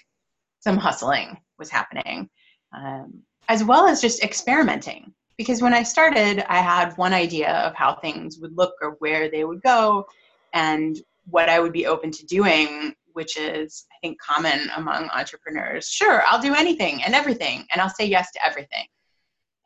some 0.60 0.76
hustling 0.76 1.38
was 1.58 1.70
happening, 1.70 2.30
um, 2.76 3.24
as 3.48 3.64
well 3.64 3.88
as 3.88 4.02
just 4.02 4.22
experimenting. 4.24 5.14
Because 5.38 5.62
when 5.62 5.74
I 5.74 5.84
started, 5.84 6.44
I 6.52 6.58
had 6.58 6.98
one 6.98 7.14
idea 7.14 7.54
of 7.60 7.74
how 7.76 7.96
things 7.96 8.40
would 8.40 8.58
look 8.58 8.74
or 8.82 8.98
where 9.00 9.32
they 9.32 9.46
would 9.46 9.62
go 9.62 10.06
and 10.52 11.00
what 11.30 11.48
I 11.48 11.62
would 11.62 11.72
be 11.72 11.86
open 11.86 12.12
to 12.12 12.26
doing, 12.26 12.94
which 13.20 13.38
is, 13.38 13.86
I 13.92 13.98
think, 14.02 14.18
common 14.22 14.60
among 14.76 15.10
entrepreneurs. 15.10 15.88
Sure, 15.90 16.24
I'll 16.26 16.42
do 16.42 16.56
anything 16.56 17.04
and 17.04 17.14
everything, 17.14 17.66
and 17.72 17.82
I'll 17.82 17.96
say 18.00 18.06
yes 18.06 18.32
to 18.32 18.40
everything 18.46 18.88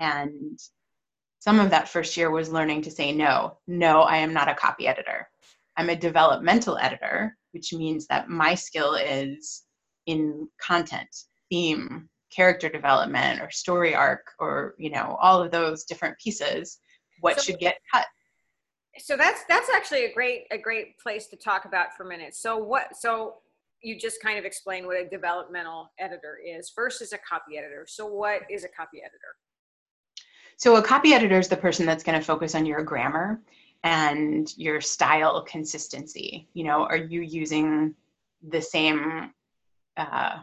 and 0.04 0.60
some 1.40 1.60
of 1.60 1.70
that 1.72 1.90
first 1.90 2.16
year 2.16 2.30
was 2.30 2.52
learning 2.52 2.82
to 2.84 2.92
say 2.92 3.12
no. 3.12 3.58
No, 3.68 4.02
I 4.02 4.18
am 4.18 4.34
not 4.34 4.50
a 4.50 4.56
copy 4.56 4.88
editor. 4.88 5.28
I'm 5.78 5.90
a 5.90 5.96
developmental 5.96 6.78
editor, 6.78 7.36
which 7.52 7.74
means 7.74 8.06
that 8.08 8.30
my 8.30 8.56
skill 8.56 8.96
is 8.96 9.64
in 10.06 10.48
content, 10.62 11.10
theme, 11.50 12.10
character 12.34 12.70
development, 12.70 13.42
or 13.42 13.50
story 13.50 13.96
arc, 13.96 14.32
or 14.40 14.76
you 14.78 14.90
know, 14.90 15.18
all 15.22 15.42
of 15.42 15.52
those 15.52 15.84
different 15.84 16.18
pieces. 16.20 16.80
What 17.22 17.38
so, 17.38 17.44
should 17.44 17.60
get 17.60 17.78
cut? 17.94 18.06
So 19.00 19.18
that's 19.18 19.44
that's 19.50 19.70
actually 19.70 20.06
a 20.06 20.14
great 20.14 20.46
a 20.52 20.58
great 20.58 21.00
place 21.00 21.28
to 21.28 21.36
talk 21.36 21.66
about 21.66 21.96
for 21.96 22.04
a 22.04 22.10
minute. 22.10 22.36
So 22.36 22.58
what 22.58 22.96
so 22.96 23.36
you 23.84 24.00
just 24.00 24.22
kind 24.22 24.40
of 24.40 24.46
explain 24.46 24.86
what 24.88 24.98
a 24.98 25.08
developmental 25.08 25.92
editor 26.00 26.40
is 26.44 26.72
versus 26.76 27.14
a 27.14 27.18
copy 27.18 27.58
editor. 27.58 27.86
So 27.88 28.06
what 28.06 28.42
is 28.50 28.64
a 28.64 28.70
copy 28.70 29.00
editor? 29.00 29.36
So 30.58 30.78
a 30.78 30.82
copy 30.82 31.14
editor 31.14 31.38
is 31.38 31.50
the 31.50 31.58
person 31.58 31.86
that's 31.86 32.04
going 32.04 32.18
to 32.18 32.26
focus 32.26 32.56
on 32.56 32.66
your 32.66 32.84
grammar 32.84 33.42
and 33.84 34.52
your 34.58 34.80
style 34.80 35.42
consistency. 35.44 36.48
You 36.54 36.64
know, 36.64 36.84
are 36.84 36.98
you 36.98 37.22
using 37.22 37.94
the 38.48 38.62
same 38.62 39.34
uh, 39.98 40.40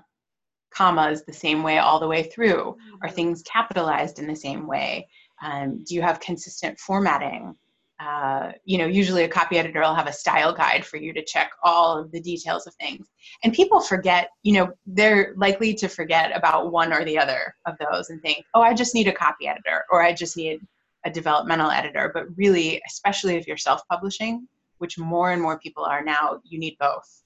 commas 0.71 1.25
the 1.25 1.33
same 1.33 1.63
way 1.63 1.79
all 1.79 1.99
the 1.99 2.09
way 2.09 2.25
through? 2.25 2.77
Are 3.03 3.09
mm-hmm. 3.09 3.15
things 3.15 3.43
capitalized 3.43 4.19
in 4.19 4.27
the 4.27 4.37
same 4.37 4.67
way? 4.67 5.09
Um, 5.43 5.83
do 5.85 5.95
you 5.95 6.03
have 6.03 6.21
consistent 6.21 6.79
formatting? 6.79 7.57
Uh, 8.01 8.53
you 8.65 8.79
know, 8.79 8.87
usually 8.87 9.25
a 9.25 9.29
copy 9.29 9.59
editor 9.59 9.81
will 9.81 9.95
have 9.95 10.07
a 10.07 10.13
style 10.13 10.55
guide 10.55 10.87
for 10.87 10.97
you 10.97 11.13
to 11.13 11.23
check 11.23 11.51
all 11.63 11.99
of 11.99 12.11
the 12.13 12.21
details 12.21 12.67
of 12.67 12.75
things. 12.77 13.07
And 13.45 13.53
people 13.53 13.81
forget, 13.81 14.31
you 14.43 14.55
know, 14.55 14.73
they're 14.87 15.35
likely 15.37 15.75
to 15.75 15.89
forget 15.89 16.35
about 16.35 16.73
one 16.73 16.95
or 16.95 17.05
the 17.05 17.19
other 17.19 17.55
of 17.67 17.77
those 17.79 18.09
and 18.09 18.23
think, 18.23 18.45
oh, 18.55 18.63
I 18.63 18.73
just 18.73 18.95
need 18.95 19.07
a 19.09 19.13
copy 19.13 19.49
editor 19.49 19.85
or 19.91 20.03
I 20.03 20.15
just 20.15 20.37
need 20.37 20.61
a 21.05 21.11
developmental 21.11 21.71
editor. 21.71 22.11
But 22.15 22.35
really, 22.37 22.81
especially 22.89 23.37
if 23.37 23.47
you're 23.47 23.59
self 23.59 23.83
publishing, 23.91 24.49
which 24.79 24.99
more 24.99 25.33
and 25.33 25.43
more 25.43 25.59
people 25.59 25.85
are 25.85 26.03
now, 26.03 26.41
you 26.45 26.59
need 26.59 26.77
both. 26.81 27.23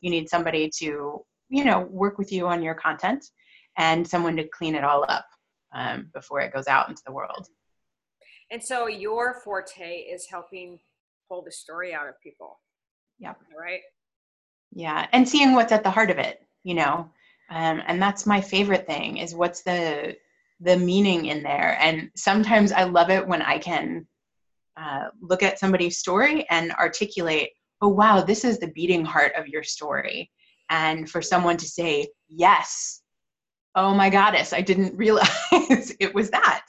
You 0.00 0.10
need 0.10 0.28
somebody 0.28 0.68
to, 0.78 1.24
you 1.48 1.64
know, 1.64 1.80
work 1.90 2.18
with 2.18 2.32
you 2.32 2.48
on 2.48 2.60
your 2.60 2.74
content 2.74 3.24
and 3.76 4.06
someone 4.06 4.36
to 4.36 4.48
clean 4.48 4.74
it 4.74 4.82
all 4.82 5.04
up 5.08 5.26
um, 5.72 6.10
before 6.12 6.40
it 6.40 6.52
goes 6.52 6.66
out 6.66 6.88
into 6.88 7.02
the 7.06 7.12
world. 7.12 7.46
And 8.50 8.62
so 8.62 8.86
your 8.86 9.40
forte 9.44 9.98
is 9.98 10.26
helping 10.30 10.78
pull 11.28 11.42
the 11.42 11.52
story 11.52 11.94
out 11.94 12.08
of 12.08 12.20
people. 12.22 12.60
Yeah. 13.18 13.34
Right. 13.58 13.80
Yeah. 14.72 15.06
And 15.12 15.28
seeing 15.28 15.52
what's 15.52 15.72
at 15.72 15.82
the 15.82 15.90
heart 15.90 16.10
of 16.10 16.18
it, 16.18 16.40
you 16.62 16.74
know. 16.74 17.10
Um, 17.50 17.82
and 17.86 18.00
that's 18.00 18.26
my 18.26 18.40
favorite 18.40 18.86
thing 18.86 19.18
is 19.18 19.34
what's 19.34 19.62
the 19.62 20.16
the 20.60 20.76
meaning 20.76 21.26
in 21.26 21.42
there. 21.42 21.78
And 21.80 22.10
sometimes 22.16 22.72
I 22.72 22.82
love 22.82 23.10
it 23.10 23.26
when 23.26 23.42
I 23.42 23.58
can 23.58 24.06
uh, 24.76 25.08
look 25.20 25.42
at 25.42 25.58
somebody's 25.58 25.98
story 25.98 26.46
and 26.50 26.72
articulate, 26.72 27.50
oh 27.80 27.88
wow, 27.88 28.20
this 28.20 28.44
is 28.44 28.58
the 28.58 28.72
beating 28.72 29.04
heart 29.04 29.32
of 29.36 29.46
your 29.46 29.62
story. 29.62 30.30
And 30.68 31.08
for 31.08 31.22
someone 31.22 31.56
to 31.58 31.66
say, 31.66 32.08
yes, 32.28 33.02
oh 33.74 33.94
my 33.94 34.10
goddess, 34.10 34.52
I 34.52 34.60
didn't 34.60 34.96
realize 34.96 35.28
it 36.00 36.14
was 36.14 36.30
that. 36.30 36.64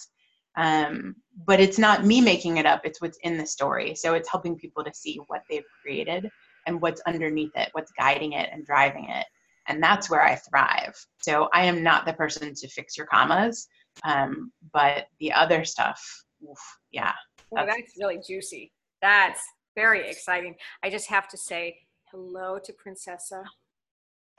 Um, 0.55 1.15
but 1.49 1.59
it's 1.59 1.79
not 1.79 2.05
me 2.05 2.21
making 2.21 2.57
it 2.57 2.67
up, 2.67 2.81
it's 2.83 3.01
what's 3.01 3.17
in 3.23 3.35
the 3.35 3.45
story. 3.45 3.95
So 3.95 4.13
it's 4.13 4.29
helping 4.29 4.55
people 4.55 4.83
to 4.83 4.93
see 4.93 5.19
what 5.25 5.41
they've 5.49 5.65
created 5.81 6.29
and 6.67 6.79
what's 6.79 7.01
underneath 7.07 7.49
it, 7.55 7.69
what's 7.71 7.91
guiding 7.97 8.33
it 8.33 8.51
and 8.53 8.63
driving 8.67 9.05
it. 9.09 9.25
And 9.67 9.81
that's 9.81 10.12
where 10.12 10.23
I 10.23 10.35
thrive. 10.35 10.95
So 11.23 11.49
I 11.51 11.65
am 11.65 11.81
not 11.81 12.05
the 12.05 12.13
person 12.13 12.53
to 12.53 12.67
fix 12.67 12.95
your 12.95 13.07
commas. 13.07 13.67
Um, 14.03 14.51
but 14.71 15.07
the 15.19 15.33
other 15.33 15.65
stuff, 15.65 15.99
oof, 16.47 16.59
yeah. 16.91 17.13
That's, 17.51 17.63
oh, 17.63 17.65
that's 17.65 17.93
really 17.99 18.19
juicy. 18.27 18.71
That's 19.01 19.41
very 19.75 20.07
exciting. 20.07 20.53
I 20.83 20.91
just 20.91 21.09
have 21.09 21.27
to 21.29 21.38
say 21.38 21.79
hello 22.12 22.59
to 22.63 22.73
Princessa. 22.73 23.43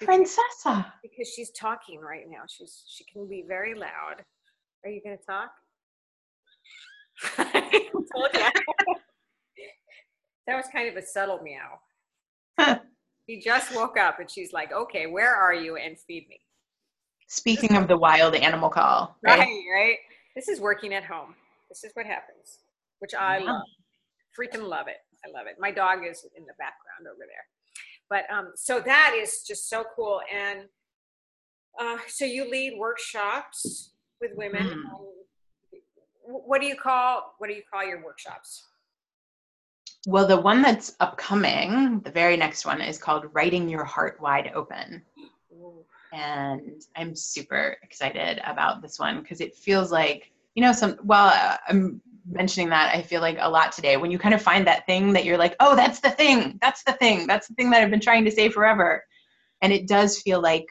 Princessa. 0.00 0.86
Because 1.02 1.28
she's 1.34 1.50
talking 1.50 1.98
right 1.98 2.26
now. 2.30 2.42
She's 2.48 2.84
she 2.86 3.02
can 3.12 3.28
be 3.28 3.44
very 3.48 3.74
loud. 3.74 4.22
Are 4.84 4.90
you 4.90 5.00
gonna 5.04 5.16
talk? 5.28 5.50
that 7.36 8.56
was 10.48 10.66
kind 10.72 10.88
of 10.88 10.96
a 10.96 11.06
subtle 11.06 11.40
meow. 11.42 12.76
she 13.28 13.40
just 13.40 13.74
woke 13.74 13.98
up 13.98 14.18
and 14.20 14.30
she's 14.30 14.52
like, 14.52 14.72
okay, 14.72 15.06
where 15.06 15.34
are 15.34 15.54
you? 15.54 15.76
And 15.76 15.98
feed 15.98 16.28
me. 16.28 16.40
Speaking 17.28 17.76
of 17.76 17.88
the 17.88 17.96
wild 17.96 18.34
animal 18.34 18.70
call. 18.70 19.16
Right? 19.22 19.38
right, 19.38 19.64
right. 19.72 19.96
This 20.34 20.48
is 20.48 20.60
working 20.60 20.94
at 20.94 21.04
home. 21.04 21.34
This 21.68 21.84
is 21.84 21.92
what 21.94 22.06
happens, 22.06 22.58
which 22.98 23.14
I 23.14 23.38
yeah. 23.38 23.52
love. 23.52 23.62
Freaking 24.38 24.68
love 24.68 24.88
it. 24.88 24.98
I 25.24 25.30
love 25.36 25.46
it. 25.46 25.56
My 25.58 25.70
dog 25.70 26.00
is 26.08 26.24
in 26.36 26.44
the 26.44 26.54
background 26.58 27.06
over 27.06 27.26
there. 27.26 27.44
But 28.08 28.24
um, 28.34 28.52
so 28.56 28.80
that 28.80 29.14
is 29.16 29.44
just 29.46 29.68
so 29.68 29.84
cool. 29.94 30.20
And 30.32 30.64
uh, 31.78 31.98
so 32.08 32.24
you 32.24 32.50
lead 32.50 32.78
workshops 32.78 33.92
with 34.20 34.32
women. 34.34 34.66
Mm. 34.66 34.82
What 36.30 36.60
do 36.60 36.66
you 36.66 36.76
call 36.76 37.34
what 37.38 37.48
do 37.48 37.54
you 37.54 37.62
call 37.70 37.86
your 37.86 38.04
workshops? 38.04 38.68
Well, 40.06 40.26
the 40.26 40.40
one 40.40 40.62
that's 40.62 40.96
upcoming, 41.00 42.00
the 42.00 42.10
very 42.10 42.36
next 42.36 42.64
one, 42.64 42.80
is 42.80 42.96
called 42.96 43.26
Writing 43.34 43.68
Your 43.68 43.84
Heart 43.84 44.18
Wide 44.20 44.50
Open. 44.54 45.02
Ooh. 45.52 45.84
And 46.12 46.82
I'm 46.96 47.14
super 47.14 47.76
excited 47.82 48.40
about 48.46 48.80
this 48.80 48.98
one 48.98 49.20
because 49.20 49.42
it 49.42 49.54
feels 49.54 49.92
like, 49.92 50.32
you 50.54 50.62
know, 50.62 50.72
some, 50.72 50.96
well, 51.04 51.26
uh, 51.26 51.58
I'm 51.68 52.00
mentioning 52.26 52.70
that 52.70 52.94
I 52.94 53.02
feel 53.02 53.20
like 53.20 53.36
a 53.40 53.50
lot 53.50 53.72
today 53.72 53.98
when 53.98 54.10
you 54.10 54.18
kind 54.18 54.34
of 54.34 54.40
find 54.40 54.66
that 54.66 54.86
thing 54.86 55.12
that 55.12 55.26
you're 55.26 55.38
like, 55.38 55.54
oh, 55.60 55.76
that's 55.76 56.00
the 56.00 56.10
thing, 56.10 56.58
that's 56.62 56.82
the 56.84 56.92
thing, 56.92 57.26
that's 57.26 57.48
the 57.48 57.54
thing 57.54 57.70
that 57.70 57.82
I've 57.82 57.90
been 57.90 58.00
trying 58.00 58.24
to 58.24 58.30
say 58.30 58.48
forever. 58.48 59.04
And 59.60 59.72
it 59.72 59.86
does 59.86 60.22
feel 60.22 60.40
like 60.40 60.66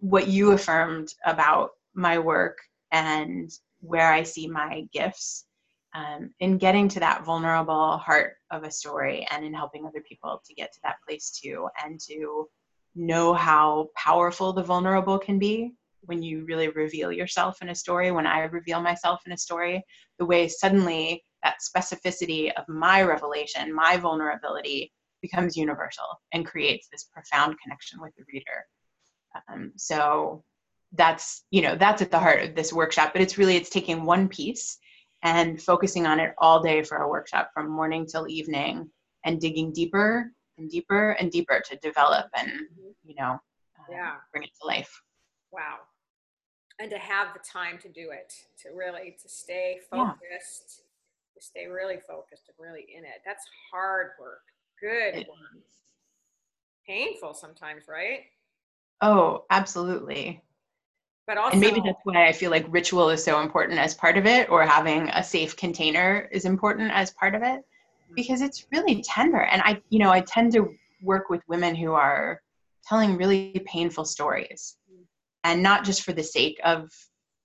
what 0.00 0.26
you 0.26 0.50
affirmed 0.52 1.14
about 1.24 1.70
my 1.94 2.18
work 2.18 2.58
and 2.90 3.50
where 3.80 4.12
I 4.12 4.22
see 4.22 4.46
my 4.46 4.86
gifts 4.92 5.46
um, 5.94 6.30
in 6.40 6.58
getting 6.58 6.88
to 6.88 7.00
that 7.00 7.24
vulnerable 7.24 7.98
heart 7.98 8.34
of 8.50 8.62
a 8.62 8.70
story 8.70 9.26
and 9.30 9.44
in 9.44 9.52
helping 9.52 9.86
other 9.86 10.02
people 10.08 10.40
to 10.46 10.54
get 10.54 10.72
to 10.72 10.80
that 10.84 10.96
place 11.06 11.30
too 11.30 11.68
and 11.84 11.98
to 12.08 12.48
know 12.94 13.34
how 13.34 13.88
powerful 13.96 14.52
the 14.52 14.62
vulnerable 14.62 15.18
can 15.18 15.38
be 15.38 15.72
when 16.02 16.22
you 16.22 16.44
really 16.44 16.68
reveal 16.68 17.12
yourself 17.12 17.60
in 17.62 17.68
a 17.68 17.74
story 17.74 18.10
when 18.10 18.26
i 18.26 18.40
reveal 18.40 18.80
myself 18.80 19.20
in 19.26 19.32
a 19.32 19.36
story 19.36 19.84
the 20.18 20.24
way 20.24 20.48
suddenly 20.48 21.22
that 21.44 21.56
specificity 21.60 22.50
of 22.54 22.64
my 22.68 23.02
revelation 23.02 23.72
my 23.72 23.96
vulnerability 23.96 24.92
becomes 25.22 25.56
universal 25.56 26.20
and 26.32 26.46
creates 26.46 26.88
this 26.90 27.04
profound 27.04 27.56
connection 27.62 28.00
with 28.00 28.12
the 28.16 28.24
reader. 28.32 28.66
Um, 29.48 29.72
so 29.76 30.44
that's 30.92 31.44
you 31.50 31.62
know 31.62 31.76
that's 31.76 32.02
at 32.02 32.10
the 32.10 32.18
heart 32.18 32.42
of 32.42 32.54
this 32.54 32.72
workshop 32.72 33.12
but 33.12 33.22
it's 33.22 33.38
really 33.38 33.56
it's 33.56 33.70
taking 33.70 34.04
one 34.04 34.28
piece 34.28 34.78
and 35.22 35.60
focusing 35.62 36.06
on 36.06 36.18
it 36.18 36.34
all 36.38 36.62
day 36.62 36.82
for 36.82 36.98
a 36.98 37.08
workshop 37.08 37.50
from 37.54 37.70
morning 37.70 38.06
till 38.06 38.26
evening 38.28 38.88
and 39.24 39.40
digging 39.40 39.72
deeper 39.72 40.32
and 40.58 40.70
deeper 40.70 41.12
and 41.12 41.30
deeper 41.30 41.60
to 41.64 41.76
develop 41.76 42.26
and 42.36 42.48
mm-hmm. 42.48 42.90
you 43.04 43.14
know 43.16 43.38
uh, 43.78 43.90
yeah 43.90 44.14
bring 44.32 44.42
it 44.42 44.50
to 44.60 44.66
life 44.66 45.00
wow 45.52 45.76
and 46.80 46.90
to 46.90 46.98
have 46.98 47.28
the 47.34 47.40
time 47.40 47.78
to 47.78 47.88
do 47.88 48.10
it 48.10 48.32
to 48.60 48.70
really 48.74 49.16
to 49.22 49.28
stay 49.28 49.78
focused 49.90 50.82
yeah. 50.82 51.38
to 51.38 51.46
stay 51.46 51.66
really 51.66 51.98
focused 52.08 52.48
and 52.48 52.56
really 52.58 52.86
in 52.96 53.04
it 53.04 53.20
that's 53.24 53.44
hard 53.72 54.08
work 54.20 54.42
good 54.80 55.20
it 55.20 55.28
work 55.28 55.38
is. 55.56 55.76
painful 56.86 57.32
sometimes 57.32 57.84
right 57.88 58.20
oh 59.02 59.44
absolutely 59.50 60.42
but 61.26 61.36
also, 61.36 61.52
and 61.52 61.60
maybe 61.60 61.80
that's 61.84 62.00
why 62.04 62.26
I 62.26 62.32
feel 62.32 62.50
like 62.50 62.66
ritual 62.68 63.10
is 63.10 63.22
so 63.22 63.40
important 63.40 63.78
as 63.78 63.94
part 63.94 64.18
of 64.18 64.26
it, 64.26 64.50
or 64.50 64.66
having 64.66 65.08
a 65.10 65.22
safe 65.22 65.56
container 65.56 66.28
is 66.32 66.44
important 66.44 66.90
as 66.92 67.12
part 67.12 67.34
of 67.34 67.42
it, 67.42 67.60
mm-hmm. 67.60 68.14
because 68.14 68.40
it's 68.40 68.66
really 68.72 69.02
tender. 69.02 69.42
And 69.42 69.62
I, 69.64 69.80
you 69.90 69.98
know, 69.98 70.10
I 70.10 70.20
tend 70.20 70.52
to 70.52 70.68
work 71.02 71.30
with 71.30 71.42
women 71.48 71.74
who 71.74 71.92
are 71.92 72.40
telling 72.86 73.16
really 73.16 73.62
painful 73.66 74.04
stories, 74.04 74.76
mm. 74.92 75.04
and 75.44 75.62
not 75.62 75.84
just 75.84 76.02
for 76.02 76.12
the 76.12 76.22
sake 76.22 76.60
of 76.64 76.90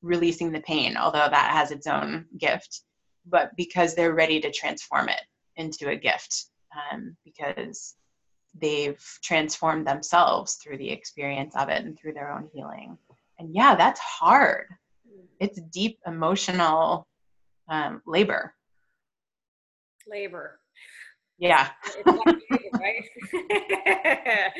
releasing 0.01 0.51
the 0.51 0.61
pain, 0.61 0.97
although 0.97 1.27
that 1.29 1.51
has 1.51 1.71
its 1.71 1.87
own 1.87 2.25
gift, 2.37 2.81
but 3.25 3.51
because 3.57 3.95
they're 3.95 4.13
ready 4.13 4.39
to 4.39 4.51
transform 4.51 5.09
it 5.09 5.21
into 5.57 5.89
a 5.89 5.95
gift, 5.95 6.45
um, 6.91 7.15
because 7.23 7.95
they've 8.59 9.03
transformed 9.23 9.85
themselves 9.85 10.55
through 10.55 10.77
the 10.77 10.89
experience 10.89 11.55
of 11.55 11.69
it 11.69 11.83
and 11.83 11.99
through 11.99 12.13
their 12.13 12.31
own 12.31 12.49
healing 12.53 12.97
and 13.39 13.53
yeah 13.53 13.75
that's 13.75 13.99
hard. 13.99 14.67
It's 15.39 15.59
deep 15.71 15.99
emotional 16.05 17.07
um, 17.69 18.01
labor. 18.05 18.53
Labor. 20.07 20.59
Yeah. 21.37 21.69
Right 22.05 23.03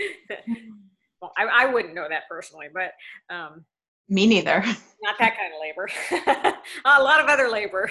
well 1.22 1.32
I, 1.38 1.46
I 1.46 1.66
wouldn't 1.68 1.96
know 1.96 2.08
that 2.10 2.24
personally 2.30 2.68
but 2.74 2.92
um, 3.34 3.64
me 4.10 4.28
neither. 4.28 4.62
not 5.02 5.16
that 5.20 5.38
kind 5.38 5.54
of 5.54 5.62
labor. 5.62 5.90
A 6.86 7.02
lot 7.02 7.22
of 7.22 7.28
other 7.28 7.50
labor. 7.50 7.90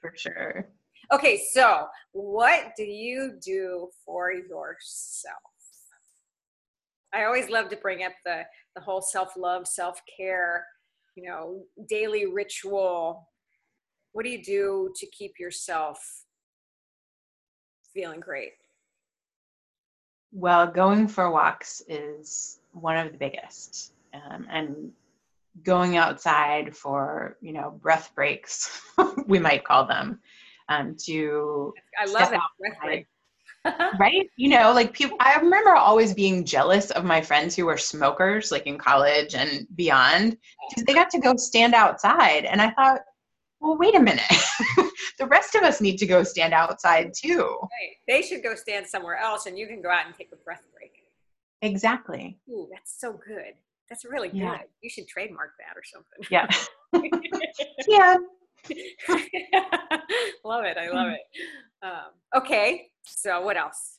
For 0.00 0.14
sure. 0.16 0.68
Okay 1.12 1.42
so 1.52 1.86
what 2.12 2.72
do 2.76 2.84
you 2.84 3.38
do 3.44 3.88
for 4.04 4.32
yourself 4.32 5.57
I 7.14 7.24
always 7.24 7.48
love 7.48 7.68
to 7.70 7.76
bring 7.76 8.04
up 8.04 8.12
the 8.24 8.42
the 8.74 8.82
whole 8.82 9.02
self 9.02 9.36
love, 9.36 9.66
self 9.66 10.00
care, 10.16 10.64
you 11.14 11.28
know, 11.28 11.64
daily 11.88 12.26
ritual. 12.26 13.28
What 14.12 14.24
do 14.24 14.30
you 14.30 14.42
do 14.42 14.92
to 14.96 15.06
keep 15.06 15.38
yourself 15.38 16.24
feeling 17.94 18.20
great? 18.20 18.52
Well, 20.32 20.66
going 20.66 21.08
for 21.08 21.30
walks 21.30 21.82
is 21.88 22.60
one 22.72 22.96
of 22.98 23.12
the 23.12 23.18
biggest, 23.18 23.92
um, 24.12 24.46
and 24.50 24.92
going 25.62 25.96
outside 25.96 26.76
for 26.76 27.36
you 27.40 27.52
know 27.52 27.70
breath 27.82 28.12
breaks, 28.14 28.80
we 29.26 29.38
might 29.38 29.64
call 29.64 29.86
them, 29.86 30.20
um, 30.68 30.96
to 31.06 31.72
I 31.98 32.04
love 32.06 32.34
break 32.82 33.06
right? 33.98 34.28
You 34.36 34.50
know, 34.50 34.72
like 34.72 34.92
people, 34.92 35.16
I 35.20 35.36
remember 35.36 35.74
always 35.74 36.14
being 36.14 36.44
jealous 36.44 36.90
of 36.90 37.04
my 37.04 37.20
friends 37.20 37.56
who 37.56 37.66
were 37.66 37.76
smokers, 37.76 38.50
like 38.50 38.66
in 38.66 38.78
college 38.78 39.34
and 39.34 39.66
beyond, 39.74 40.36
because 40.68 40.84
they 40.84 40.94
got 40.94 41.10
to 41.10 41.20
go 41.20 41.36
stand 41.36 41.74
outside. 41.74 42.44
And 42.44 42.60
I 42.60 42.70
thought, 42.70 43.00
well, 43.60 43.76
wait 43.76 43.94
a 43.94 44.00
minute. 44.00 44.22
the 45.18 45.26
rest 45.26 45.54
of 45.54 45.62
us 45.62 45.80
need 45.80 45.98
to 45.98 46.06
go 46.06 46.22
stand 46.22 46.54
outside 46.54 47.12
too. 47.16 47.58
Right. 47.62 47.96
They 48.06 48.22
should 48.22 48.42
go 48.42 48.54
stand 48.54 48.86
somewhere 48.86 49.16
else 49.16 49.46
and 49.46 49.58
you 49.58 49.66
can 49.66 49.82
go 49.82 49.90
out 49.90 50.06
and 50.06 50.14
take 50.14 50.30
a 50.32 50.36
breath 50.36 50.62
break. 50.72 50.92
Exactly. 51.62 52.38
Ooh, 52.48 52.68
that's 52.70 53.00
so 53.00 53.12
good. 53.12 53.54
That's 53.88 54.04
really 54.04 54.28
good. 54.28 54.38
Yeah. 54.38 54.58
You 54.82 54.90
should 54.90 55.08
trademark 55.08 55.52
that 55.58 55.76
or 55.76 55.82
something. 55.82 56.26
Yeah. 56.30 56.46
yeah. 57.88 58.16
love 60.44 60.64
it. 60.64 60.76
I 60.76 60.90
love 60.90 61.08
it. 61.08 61.20
Um, 61.82 62.10
okay. 62.36 62.88
So, 63.08 63.40
what 63.40 63.56
else? 63.56 63.98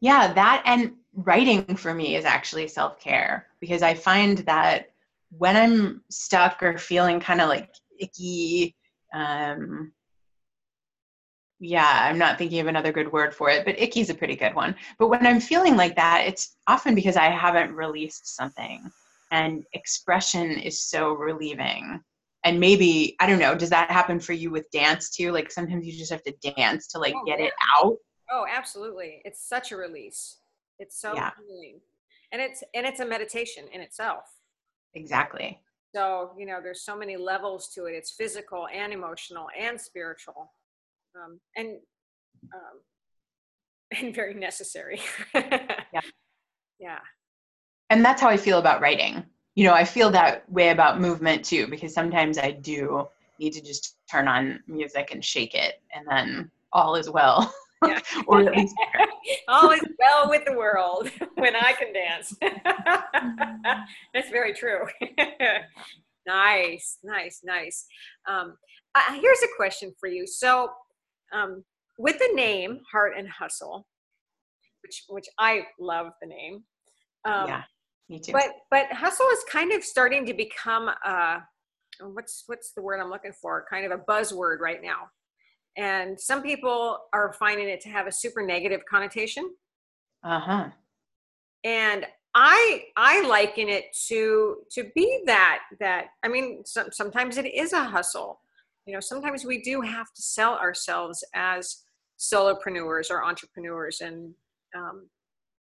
Yeah, 0.00 0.32
that 0.32 0.62
and 0.66 0.94
writing 1.14 1.76
for 1.76 1.94
me 1.94 2.16
is 2.16 2.24
actually 2.24 2.68
self 2.68 2.98
care 3.00 3.46
because 3.60 3.82
I 3.82 3.94
find 3.94 4.38
that 4.38 4.90
when 5.38 5.56
I'm 5.56 6.02
stuck 6.10 6.62
or 6.62 6.76
feeling 6.76 7.20
kind 7.20 7.40
of 7.40 7.48
like 7.48 7.70
icky, 7.98 8.74
um, 9.14 9.92
yeah, 11.60 12.08
I'm 12.08 12.18
not 12.18 12.36
thinking 12.36 12.58
of 12.60 12.66
another 12.66 12.92
good 12.92 13.12
word 13.12 13.32
for 13.32 13.48
it, 13.48 13.64
but 13.64 13.80
icky 13.80 14.00
is 14.00 14.10
a 14.10 14.14
pretty 14.14 14.34
good 14.34 14.54
one. 14.54 14.74
But 14.98 15.08
when 15.08 15.24
I'm 15.26 15.40
feeling 15.40 15.76
like 15.76 15.94
that, 15.96 16.24
it's 16.26 16.56
often 16.66 16.94
because 16.94 17.16
I 17.16 17.26
haven't 17.26 17.72
released 17.72 18.36
something. 18.36 18.90
And 19.30 19.64
expression 19.72 20.50
is 20.58 20.82
so 20.82 21.12
relieving 21.12 22.02
and 22.44 22.58
maybe 22.58 23.16
i 23.20 23.26
don't 23.26 23.38
know 23.38 23.54
does 23.54 23.70
that 23.70 23.90
happen 23.90 24.18
for 24.18 24.32
you 24.32 24.50
with 24.50 24.70
dance 24.70 25.10
too? 25.10 25.32
Like 25.32 25.50
sometimes 25.50 25.86
you 25.86 25.92
just 25.92 26.10
have 26.10 26.22
to 26.24 26.34
dance 26.56 26.88
to 26.88 26.98
like 26.98 27.14
oh, 27.16 27.24
get 27.24 27.38
yeah. 27.38 27.46
it 27.46 27.52
out? 27.76 27.96
Oh 28.30 28.46
absolutely. 28.50 29.22
It's 29.24 29.46
such 29.48 29.72
a 29.72 29.76
release. 29.76 30.38
It's 30.78 31.00
so 31.00 31.14
yeah. 31.14 31.30
healing. 31.46 31.80
And 32.32 32.40
it's 32.40 32.62
and 32.74 32.86
it's 32.86 33.00
a 33.00 33.06
meditation 33.06 33.64
in 33.72 33.80
itself. 33.80 34.24
Exactly. 34.94 35.60
So 35.94 36.32
you 36.38 36.46
know 36.46 36.60
there's 36.62 36.82
so 36.82 36.96
many 36.96 37.16
levels 37.16 37.68
to 37.74 37.84
it. 37.86 37.92
It's 37.92 38.10
physical 38.12 38.66
and 38.72 38.92
emotional 38.92 39.46
and 39.58 39.80
spiritual 39.80 40.52
um, 41.14 41.38
and 41.56 41.78
um, 42.54 42.80
and 43.98 44.14
very 44.14 44.34
necessary. 44.34 45.00
Yeah. 45.34 46.00
Yeah. 46.80 46.98
And 47.90 48.02
that's 48.02 48.20
how 48.22 48.28
i 48.28 48.36
feel 48.38 48.58
about 48.58 48.80
writing 48.80 49.22
you 49.54 49.64
know, 49.64 49.74
I 49.74 49.84
feel 49.84 50.10
that 50.10 50.50
way 50.50 50.70
about 50.70 51.00
movement 51.00 51.44
too, 51.44 51.66
because 51.66 51.92
sometimes 51.92 52.38
I 52.38 52.52
do 52.52 53.08
need 53.38 53.52
to 53.52 53.60
just 53.60 53.96
turn 54.10 54.28
on 54.28 54.60
music 54.66 55.10
and 55.12 55.24
shake 55.24 55.54
it, 55.54 55.80
and 55.94 56.06
then 56.08 56.50
all 56.72 56.94
is 56.94 57.10
well. 57.10 57.52
Yeah. 57.84 58.00
or 58.26 58.40
at 58.40 58.52
least 58.52 58.74
all 59.48 59.70
is 59.70 59.82
well 59.98 60.28
with 60.28 60.44
the 60.46 60.52
world 60.52 61.10
when 61.34 61.56
I 61.56 61.72
can 61.72 61.92
dance. 61.92 62.34
That's 64.14 64.30
very 64.30 64.54
true. 64.54 64.86
nice, 66.26 66.98
nice, 67.02 67.40
nice. 67.44 67.86
Um, 68.28 68.56
uh, 68.94 69.14
here's 69.14 69.42
a 69.42 69.48
question 69.56 69.92
for 69.98 70.08
you. 70.08 70.26
So, 70.26 70.70
um, 71.32 71.64
with 71.98 72.18
the 72.18 72.30
name 72.34 72.80
Heart 72.90 73.14
and 73.18 73.28
Hustle, 73.28 73.86
which 74.82 75.04
which 75.08 75.26
I 75.38 75.66
love 75.78 76.12
the 76.20 76.28
name. 76.28 76.64
Um, 77.24 77.48
yeah, 77.48 77.62
me 78.08 78.20
too. 78.20 78.32
But 78.32 78.50
but 78.70 78.86
hustle 78.92 79.26
is 79.32 79.44
kind 79.50 79.72
of 79.72 79.84
starting 79.84 80.26
to 80.26 80.34
become 80.34 80.88
a 80.88 81.42
what's 82.00 82.44
what's 82.46 82.72
the 82.72 82.82
word 82.82 83.00
I'm 83.00 83.10
looking 83.10 83.32
for? 83.32 83.64
Kind 83.68 83.86
of 83.86 83.92
a 83.92 84.02
buzzword 84.02 84.58
right 84.60 84.82
now. 84.82 85.08
And 85.76 86.20
some 86.20 86.42
people 86.42 86.98
are 87.12 87.32
finding 87.32 87.68
it 87.68 87.80
to 87.82 87.88
have 87.88 88.06
a 88.06 88.12
super 88.12 88.44
negative 88.44 88.82
connotation. 88.88 89.50
Uh-huh. 90.22 90.68
And 91.64 92.06
I 92.34 92.84
I 92.96 93.26
liken 93.26 93.68
it 93.68 93.86
to 94.08 94.56
to 94.72 94.90
be 94.94 95.22
that 95.26 95.60
that 95.80 96.06
I 96.22 96.28
mean 96.28 96.64
some, 96.64 96.88
sometimes 96.92 97.38
it 97.38 97.46
is 97.46 97.72
a 97.72 97.84
hustle. 97.84 98.40
You 98.86 98.94
know, 98.94 99.00
sometimes 99.00 99.44
we 99.44 99.62
do 99.62 99.80
have 99.80 100.12
to 100.12 100.22
sell 100.22 100.54
ourselves 100.54 101.22
as 101.34 101.82
solopreneurs 102.18 103.10
or 103.10 103.24
entrepreneurs 103.24 104.00
and 104.00 104.34
um, 104.76 105.08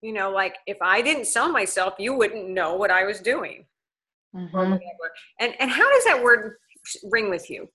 you 0.02 0.12
know 0.12 0.30
like 0.30 0.56
if 0.66 0.76
i 0.82 1.00
didn't 1.00 1.26
sell 1.26 1.50
myself 1.50 1.94
you 1.98 2.12
wouldn't 2.12 2.50
know 2.50 2.74
what 2.74 2.90
i 2.90 3.04
was 3.04 3.20
doing. 3.20 3.64
Mm-hmm. 4.34 4.74
and 5.40 5.54
and 5.58 5.70
how 5.70 5.90
does 5.92 6.04
that 6.04 6.22
word 6.22 6.56
ring 7.10 7.28
with 7.30 7.50
you? 7.50 7.68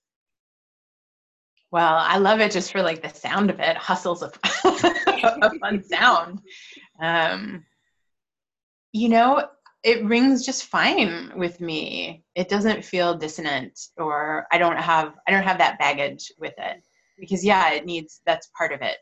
Well 1.70 1.96
i 1.96 2.18
love 2.18 2.40
it 2.40 2.52
just 2.52 2.72
for 2.72 2.82
like 2.82 3.02
the 3.02 3.08
sound 3.08 3.50
of 3.50 3.60
it. 3.60 3.76
Hustles 3.76 4.22
a, 4.22 4.30
a 4.64 5.58
fun 5.58 5.82
sound. 5.84 6.40
Um 7.00 7.64
you 8.92 9.08
know 9.08 9.46
it 9.84 10.04
rings 10.04 10.44
just 10.44 10.64
fine 10.64 11.30
with 11.36 11.60
me. 11.60 12.24
It 12.34 12.48
doesn't 12.48 12.84
feel 12.84 13.16
dissonant 13.16 13.78
or 13.96 14.46
i 14.52 14.58
don't 14.58 14.78
have 14.78 15.14
i 15.26 15.30
don't 15.30 15.44
have 15.44 15.58
that 15.58 15.78
baggage 15.78 16.30
with 16.38 16.54
it. 16.58 16.82
Because 17.18 17.44
yeah 17.44 17.70
it 17.72 17.86
needs 17.86 18.20
that's 18.26 18.50
part 18.58 18.72
of 18.72 18.82
it. 18.82 18.98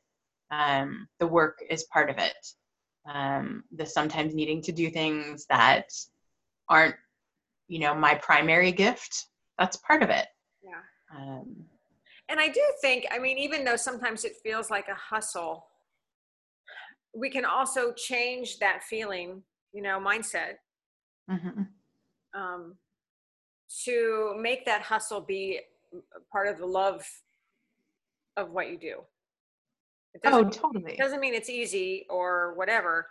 Um, 0.52 1.08
the 1.18 1.26
work 1.26 1.58
is 1.68 1.88
part 1.92 2.08
of 2.08 2.18
it 2.18 2.36
um, 3.12 3.64
the 3.74 3.86
sometimes 3.86 4.34
needing 4.34 4.62
to 4.62 4.72
do 4.72 4.90
things 4.90 5.46
that 5.48 5.90
aren't 6.68 6.96
you 7.68 7.78
know 7.78 7.94
my 7.94 8.14
primary 8.16 8.72
gift 8.72 9.26
that's 9.58 9.76
part 9.78 10.02
of 10.02 10.10
it 10.10 10.26
yeah 10.62 11.16
um, 11.16 11.56
and 12.28 12.40
i 12.40 12.48
do 12.48 12.60
think 12.80 13.06
i 13.10 13.18
mean 13.18 13.38
even 13.38 13.64
though 13.64 13.76
sometimes 13.76 14.24
it 14.24 14.32
feels 14.42 14.70
like 14.70 14.88
a 14.88 14.94
hustle 14.94 15.66
we 17.14 17.30
can 17.30 17.44
also 17.44 17.92
change 17.92 18.58
that 18.58 18.82
feeling 18.82 19.42
you 19.72 19.82
know 19.82 20.00
mindset 20.00 20.54
mm-hmm. 21.30 21.62
um, 22.40 22.74
to 23.84 24.34
make 24.40 24.64
that 24.64 24.82
hustle 24.82 25.20
be 25.20 25.60
part 26.30 26.48
of 26.48 26.58
the 26.58 26.66
love 26.66 27.04
of 28.36 28.50
what 28.50 28.70
you 28.70 28.78
do. 28.78 29.00
It 30.24 30.28
oh, 30.32 30.44
totally. 30.44 30.92
It 30.92 30.98
doesn't 30.98 31.20
mean 31.20 31.34
it's 31.34 31.50
easy 31.50 32.06
or 32.10 32.54
whatever, 32.54 33.06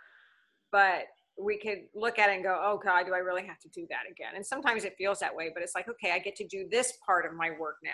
but 0.72 1.04
we 1.38 1.58
could 1.58 1.80
look 1.94 2.18
at 2.18 2.30
it 2.30 2.34
and 2.34 2.42
go, 2.42 2.58
oh 2.62 2.80
God, 2.82 3.06
do 3.06 3.14
I 3.14 3.18
really 3.18 3.46
have 3.46 3.58
to 3.60 3.68
do 3.68 3.86
that 3.90 4.10
again? 4.10 4.32
And 4.34 4.44
sometimes 4.44 4.84
it 4.84 4.94
feels 4.96 5.18
that 5.20 5.34
way, 5.34 5.50
but 5.52 5.62
it's 5.62 5.74
like, 5.74 5.88
okay, 5.88 6.12
I 6.12 6.18
get 6.18 6.36
to 6.36 6.46
do 6.46 6.66
this 6.70 6.94
part 7.04 7.26
of 7.26 7.34
my 7.34 7.50
work 7.58 7.76
now. 7.82 7.90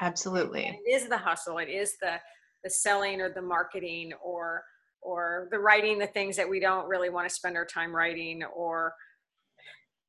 Absolutely. 0.00 0.64
And 0.64 0.76
it 0.84 0.90
is 0.90 1.08
the 1.08 1.18
hustle. 1.18 1.58
It 1.58 1.68
is 1.68 1.96
the 2.00 2.14
the 2.62 2.70
selling 2.70 3.20
or 3.20 3.30
the 3.30 3.42
marketing 3.42 4.12
or 4.22 4.62
or 5.00 5.48
the 5.50 5.58
writing 5.58 5.98
the 5.98 6.06
things 6.06 6.36
that 6.36 6.48
we 6.48 6.60
don't 6.60 6.86
really 6.86 7.08
want 7.08 7.26
to 7.26 7.34
spend 7.34 7.56
our 7.56 7.64
time 7.64 7.94
writing 7.94 8.42
or 8.54 8.92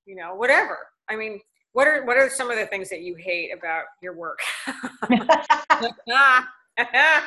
you 0.05 0.17
know 0.17 0.35
whatever 0.35 0.77
i 1.07 1.15
mean 1.15 1.39
what 1.73 1.87
are 1.87 2.05
what 2.05 2.17
are 2.17 2.29
some 2.29 2.51
of 2.51 2.57
the 2.57 2.65
things 2.65 2.89
that 2.89 3.01
you 3.01 3.15
hate 3.15 3.51
about 3.57 3.85
your 4.01 4.13
work? 4.13 4.39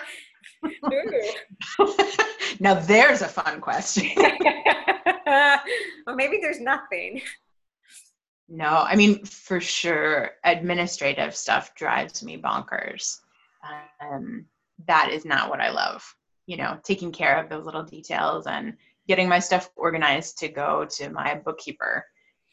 now 2.60 2.74
there's 2.74 3.22
a 3.22 3.28
fun 3.28 3.60
question. 3.60 4.10
well, 5.26 5.60
maybe 6.14 6.38
there's 6.40 6.60
nothing. 6.60 7.20
No, 8.48 8.66
I 8.66 8.96
mean 8.96 9.24
for 9.24 9.60
sure, 9.60 10.32
administrative 10.44 11.34
stuff 11.34 11.74
drives 11.74 12.22
me 12.22 12.36
bonkers. 12.38 13.20
Um, 14.00 14.46
that 14.86 15.10
is 15.10 15.24
not 15.24 15.48
what 15.48 15.60
I 15.60 15.70
love. 15.70 16.04
You 16.46 16.58
know, 16.58 16.78
taking 16.84 17.10
care 17.10 17.42
of 17.42 17.48
those 17.48 17.64
little 17.64 17.84
details 17.84 18.46
and 18.46 18.76
getting 19.08 19.28
my 19.28 19.38
stuff 19.38 19.70
organized 19.76 20.38
to 20.38 20.48
go 20.48 20.86
to 20.96 21.10
my 21.10 21.36
bookkeeper 21.36 22.04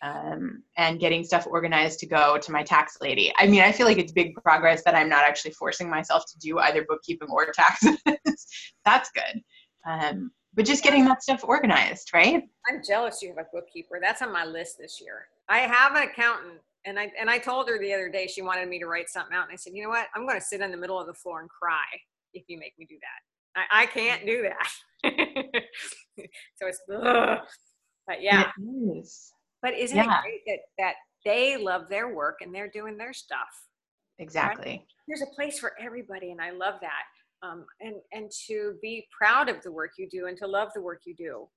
um, 0.02 0.64
and 0.78 1.00
getting 1.00 1.24
stuff 1.24 1.46
organized 1.48 2.00
to 2.00 2.08
go 2.08 2.38
to 2.38 2.52
my 2.52 2.64
tax 2.64 2.98
lady. 3.02 3.32
I 3.38 3.48
mean, 3.48 3.62
I 3.62 3.72
feel 3.72 3.86
like 3.86 3.98
it's 3.98 4.12
big 4.12 4.36
progress 4.36 4.84
that 4.84 4.96
I'm 4.96 5.10
not 5.10 5.26
actually 5.26 5.52
forcing 5.52 5.90
myself 5.90 6.26
to 6.32 6.40
do 6.40 6.60
either 6.60 6.86
bookkeeping 6.88 7.30
or 7.30 7.52
taxes. 7.52 7.98
That's 8.86 9.12
good. 9.12 9.42
Um, 9.86 10.32
but 10.54 10.66
just 10.66 10.84
getting 10.84 11.06
that 11.06 11.24
stuff 11.24 11.44
organized, 11.44 12.12
right? 12.14 12.44
I'm 12.70 12.82
jealous 12.86 13.22
you 13.22 13.30
have 13.30 13.38
a 13.38 13.48
bookkeeper. 13.54 14.00
That's 14.02 14.22
on 14.22 14.34
my 14.34 14.46
list 14.46 14.78
this 14.80 15.00
year. 15.00 15.28
I 15.48 15.60
have 15.60 15.96
an 15.96 16.04
accountant, 16.04 16.60
and 16.86 17.00
I 17.00 17.12
and 17.20 17.30
I 17.30 17.38
told 17.38 17.70
her 17.70 17.80
the 17.80 17.94
other 17.94 18.10
day 18.10 18.28
she 18.28 18.42
wanted 18.42 18.68
me 18.68 18.80
to 18.80 18.86
write 18.86 19.10
something 19.10 19.36
out, 19.36 19.46
and 19.46 19.54
I 19.54 19.56
said, 19.56 19.74
you 19.74 19.84
know 19.84 19.90
what? 19.90 20.08
I'm 20.16 20.26
going 20.26 20.40
to 20.40 20.46
sit 20.46 20.62
in 20.62 20.72
the 20.72 20.78
middle 20.78 21.00
of 21.00 21.08
the 21.08 21.14
floor 21.14 21.40
and 21.40 21.50
cry 21.50 21.86
if 22.34 22.44
you 22.48 22.58
make 22.58 22.74
me 22.78 22.86
do 22.90 22.98
that. 23.02 23.62
I, 23.72 23.84
I 23.84 23.86
can't 23.86 24.26
do 24.26 24.44
that. 24.44 24.70
so 26.56 26.68
it's, 26.68 26.82
ugh. 26.94 27.40
but 28.08 28.22
yeah. 28.22 28.52
It 28.58 28.98
is. 28.98 29.34
But 29.62 29.76
isn't 29.76 29.95
yeah. 29.95 30.19
it 30.19 30.21
great 30.21 30.41
that 30.47 30.60
that 30.78 30.93
they 31.26 31.58
love 31.58 31.88
their 31.89 32.13
work 32.13 32.38
and 32.41 32.54
they're 32.54 32.69
doing 32.69 32.97
their 32.97 33.13
stuff? 33.13 33.67
Exactly. 34.19 34.71
Right? 34.71 34.86
There's 35.08 35.21
a 35.21 35.36
place 35.36 35.60
for 35.60 35.74
everybody, 35.80 36.32
and 36.32 36.41
I 36.41 36.52
love 36.52 36.76
that. 36.82 37.04
Um, 37.43 37.65
and 37.80 37.95
and 38.12 38.32
to 38.47 38.76
be 38.82 39.08
proud 39.15 39.50
of 39.50 39.62
the 39.63 39.71
work 39.71 39.91
you 39.97 40.08
do 40.10 40.28
and 40.28 40.38
to 40.38 40.47
love 40.47 40.69
the 40.76 40.82
work 40.82 41.02
you 41.06 41.15
do, 41.15 41.47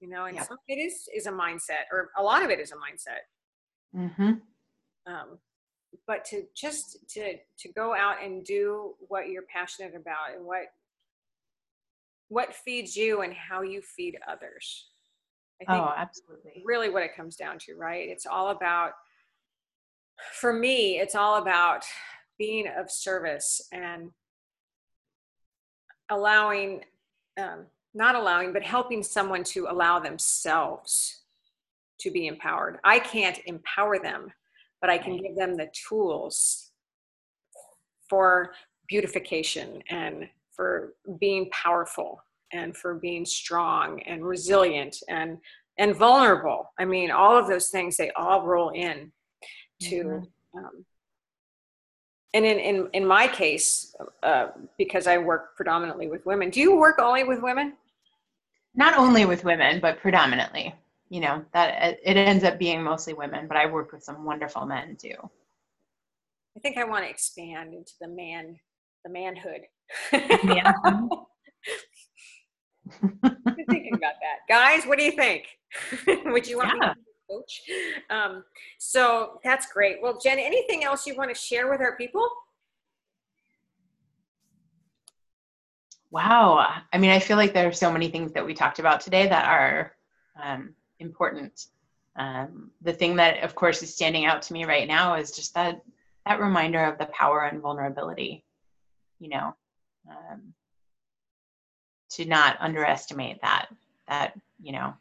you 0.00 0.08
know. 0.08 0.26
And 0.26 0.36
yeah. 0.36 0.42
some 0.42 0.54
of 0.54 0.64
it 0.68 0.78
is 0.78 1.08
is 1.14 1.26
a 1.26 1.32
mindset, 1.32 1.84
or 1.92 2.10
a 2.16 2.22
lot 2.22 2.42
of 2.42 2.50
it 2.50 2.60
is 2.60 2.72
a 2.72 2.76
mindset. 2.76 3.98
Mm-hmm. 3.98 4.32
Um, 5.12 5.38
but 6.06 6.24
to 6.26 6.44
just 6.54 6.98
to 7.10 7.36
to 7.58 7.72
go 7.72 7.94
out 7.94 8.22
and 8.22 8.44
do 8.44 8.94
what 9.08 9.28
you're 9.28 9.44
passionate 9.52 9.94
about 9.94 10.34
and 10.34 10.44
what 10.44 10.66
what 12.28 12.54
feeds 12.54 12.96
you 12.96 13.22
and 13.22 13.34
how 13.34 13.62
you 13.62 13.82
feed 13.82 14.16
others 14.28 14.89
I 15.60 15.72
think 15.72 15.84
oh, 15.84 15.94
absolutely. 15.96 16.62
Really, 16.64 16.88
what 16.88 17.02
it 17.02 17.14
comes 17.14 17.36
down 17.36 17.58
to, 17.60 17.74
right? 17.76 18.08
It's 18.08 18.26
all 18.26 18.48
about, 18.48 18.92
for 20.34 20.52
me, 20.52 20.98
it's 20.98 21.14
all 21.14 21.36
about 21.36 21.84
being 22.38 22.66
of 22.78 22.90
service 22.90 23.60
and 23.72 24.10
allowing, 26.08 26.84
um, 27.38 27.66
not 27.92 28.14
allowing, 28.14 28.52
but 28.52 28.62
helping 28.62 29.02
someone 29.02 29.44
to 29.44 29.66
allow 29.68 29.98
themselves 29.98 31.20
to 32.00 32.10
be 32.10 32.26
empowered. 32.26 32.78
I 32.82 32.98
can't 32.98 33.38
empower 33.44 33.98
them, 33.98 34.32
but 34.80 34.88
I 34.88 34.96
can 34.96 35.18
give 35.18 35.36
them 35.36 35.56
the 35.56 35.70
tools 35.88 36.70
for 38.08 38.52
beautification 38.88 39.82
and 39.90 40.28
for 40.50 40.94
being 41.20 41.50
powerful 41.50 42.22
and 42.52 42.76
for 42.76 42.94
being 42.94 43.24
strong 43.24 44.00
and 44.02 44.24
resilient 44.24 44.96
and 45.08 45.38
and 45.78 45.96
vulnerable. 45.96 46.72
I 46.78 46.84
mean 46.84 47.10
all 47.10 47.36
of 47.36 47.48
those 47.48 47.68
things 47.68 47.96
they 47.96 48.10
all 48.12 48.42
roll 48.42 48.70
in 48.70 49.12
to 49.82 49.96
mm-hmm. 49.96 50.58
um, 50.58 50.84
and 52.34 52.44
in, 52.44 52.58
in 52.58 52.88
in 52.92 53.06
my 53.06 53.26
case 53.26 53.94
uh, 54.22 54.48
because 54.78 55.06
i 55.06 55.18
work 55.18 55.56
predominantly 55.56 56.08
with 56.08 56.24
women. 56.26 56.50
Do 56.50 56.60
you 56.60 56.76
work 56.76 56.98
only 56.98 57.24
with 57.24 57.42
women? 57.42 57.74
Not 58.74 58.96
only 58.96 59.24
with 59.24 59.44
women 59.44 59.80
but 59.80 60.00
predominantly. 60.00 60.74
You 61.08 61.20
know 61.20 61.44
that 61.54 61.98
it 62.04 62.16
ends 62.16 62.44
up 62.44 62.58
being 62.58 62.82
mostly 62.82 63.14
women 63.14 63.48
but 63.48 63.56
i 63.56 63.66
work 63.66 63.92
with 63.92 64.02
some 64.02 64.24
wonderful 64.24 64.66
men 64.66 64.96
too. 64.96 65.16
I 66.56 66.60
think 66.60 66.76
i 66.76 66.84
want 66.84 67.04
to 67.04 67.10
expand 67.10 67.74
into 67.74 67.92
the 68.00 68.08
man 68.08 68.58
the 69.04 69.10
manhood 69.10 69.62
thinking 73.68 73.94
about 73.94 74.14
that, 74.20 74.48
guys. 74.48 74.84
What 74.84 74.98
do 74.98 75.04
you 75.04 75.12
think? 75.12 75.46
Would 76.26 76.46
you 76.48 76.58
want 76.58 76.72
yeah. 76.80 76.94
to 76.94 76.96
coach? 77.28 77.62
Um, 78.10 78.44
so 78.78 79.40
that's 79.44 79.70
great. 79.72 80.02
Well, 80.02 80.18
Jen, 80.22 80.38
anything 80.38 80.84
else 80.84 81.06
you 81.06 81.16
want 81.16 81.30
to 81.30 81.40
share 81.40 81.70
with 81.70 81.80
our 81.80 81.96
people? 81.96 82.28
Wow. 86.10 86.66
I 86.92 86.98
mean, 86.98 87.10
I 87.10 87.20
feel 87.20 87.36
like 87.36 87.54
there 87.54 87.68
are 87.68 87.72
so 87.72 87.92
many 87.92 88.08
things 88.08 88.32
that 88.32 88.44
we 88.44 88.52
talked 88.52 88.80
about 88.80 89.00
today 89.00 89.28
that 89.28 89.46
are 89.46 89.92
um, 90.42 90.74
important. 90.98 91.66
um, 92.16 92.70
the 92.82 92.92
thing 92.92 93.16
that, 93.16 93.44
of 93.44 93.54
course, 93.54 93.82
is 93.82 93.94
standing 93.94 94.26
out 94.26 94.42
to 94.42 94.52
me 94.52 94.64
right 94.64 94.88
now 94.88 95.14
is 95.14 95.30
just 95.30 95.54
that 95.54 95.80
that 96.26 96.40
reminder 96.40 96.84
of 96.84 96.98
the 96.98 97.06
power 97.06 97.44
and 97.44 97.62
vulnerability. 97.62 98.44
You 99.20 99.28
know, 99.30 99.56
um, 100.08 100.52
to 102.10 102.24
not 102.24 102.56
underestimate 102.60 103.40
that. 103.42 103.66
That 104.08 104.34
you 104.60 104.72
know, 104.72 104.94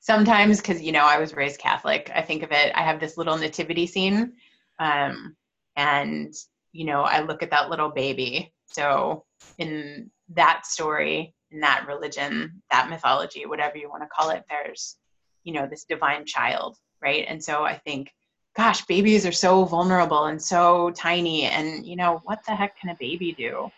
sometimes 0.00 0.60
because 0.60 0.82
you 0.82 0.92
know 0.92 1.04
I 1.04 1.18
was 1.18 1.34
raised 1.34 1.60
Catholic, 1.60 2.10
I 2.14 2.22
think 2.22 2.42
of 2.42 2.52
it. 2.52 2.72
I 2.74 2.82
have 2.82 3.00
this 3.00 3.16
little 3.16 3.36
nativity 3.36 3.86
scene, 3.86 4.34
um, 4.78 5.36
and 5.76 6.34
you 6.72 6.84
know 6.84 7.02
I 7.02 7.20
look 7.20 7.42
at 7.42 7.50
that 7.50 7.70
little 7.70 7.90
baby. 7.90 8.52
So 8.66 9.24
in 9.58 10.10
that 10.34 10.66
story, 10.66 11.34
in 11.50 11.60
that 11.60 11.86
religion, 11.88 12.62
that 12.70 12.88
mythology, 12.88 13.46
whatever 13.46 13.76
you 13.76 13.88
want 13.88 14.02
to 14.02 14.08
call 14.08 14.30
it, 14.30 14.44
there's 14.48 14.96
you 15.44 15.52
know 15.52 15.66
this 15.66 15.84
divine 15.84 16.24
child 16.24 16.76
right 17.02 17.24
and 17.28 17.42
so 17.42 17.64
i 17.64 17.76
think 17.76 18.12
gosh 18.56 18.84
babies 18.86 19.26
are 19.26 19.32
so 19.32 19.64
vulnerable 19.64 20.26
and 20.26 20.40
so 20.40 20.90
tiny 20.90 21.44
and 21.44 21.86
you 21.86 21.96
know 21.96 22.20
what 22.24 22.40
the 22.46 22.54
heck 22.54 22.78
can 22.78 22.90
a 22.90 22.96
baby 22.98 23.32
do 23.32 23.70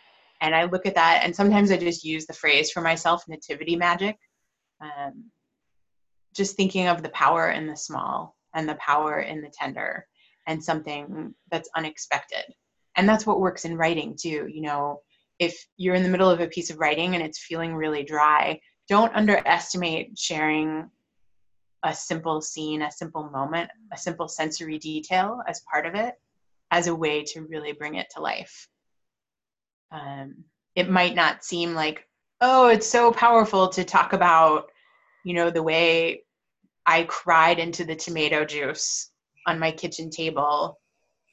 and 0.42 0.55
i 0.55 0.64
look 0.64 0.85
at 0.85 0.94
that 0.94 1.22
and 1.24 1.35
sometimes 1.35 1.70
i 1.70 1.76
just 1.76 2.05
use 2.05 2.26
the 2.26 2.33
phrase 2.35 2.70
for 2.70 2.83
myself 2.83 3.24
nativity 3.28 3.76
magic. 3.76 4.16
Um, 4.81 5.31
just 6.35 6.57
thinking 6.57 6.88
of 6.88 7.02
the 7.02 7.11
power 7.11 7.50
in 7.50 7.66
the 7.66 7.76
small 7.76 8.37
and 8.55 8.68
the 8.68 8.74
power 8.76 9.20
in 9.20 9.40
the 9.40 9.52
tender 9.59 10.07
and 10.46 10.62
something 10.62 11.35
that's 11.50 11.70
unexpected. 11.76 12.44
And 12.96 13.09
that's 13.09 13.26
what 13.26 13.40
works 13.40 13.64
in 13.64 13.76
writing 13.76 14.16
too 14.20 14.48
you 14.52 14.61
know. 14.61 15.00
If 15.38 15.66
you're 15.76 15.94
in 15.94 16.02
the 16.02 16.09
middle 16.09 16.31
of 16.31 16.40
a 16.40 16.46
piece 16.46 16.70
of 16.70 16.78
writing 16.78 17.14
and 17.14 17.24
it's 17.24 17.44
feeling 17.44 17.74
really 17.74 18.05
dry 18.05 18.61
don't 18.88 19.14
underestimate 19.14 20.18
sharing 20.18 20.90
a 21.85 21.94
simple 21.94 22.40
scene, 22.40 22.83
a 22.83 22.92
simple 22.92 23.31
moment, 23.31 23.70
a 23.92 23.96
simple 23.96 24.28
sensory 24.28 24.78
detail 24.78 25.40
as 25.48 25.62
part 25.70 25.87
of 25.87 25.94
it 25.94 26.14
as 26.70 26.87
a 26.87 26.94
way 26.94 27.22
to 27.24 27.42
really 27.42 27.72
bring 27.72 27.96
it 27.96 28.09
to 28.11 28.20
life. 28.20 28.68
Um, 29.92 30.44
it 30.74 30.88
might 30.88 31.14
not 31.14 31.44
seem 31.44 31.74
like, 31.74 32.09
oh, 32.40 32.68
it's 32.68 32.88
so 32.88 33.12
powerful 33.12 33.68
to 33.68 33.85
talk 33.85 34.12
about, 34.12 34.70
you 35.24 35.35
know, 35.35 35.50
the 35.50 35.62
way 35.62 36.22
I 36.87 37.05
cried 37.05 37.59
into 37.59 37.85
the 37.85 37.94
tomato 37.94 38.44
juice 38.44 39.11
on 39.46 39.59
my 39.59 39.70
kitchen 39.70 40.11
table 40.11 40.78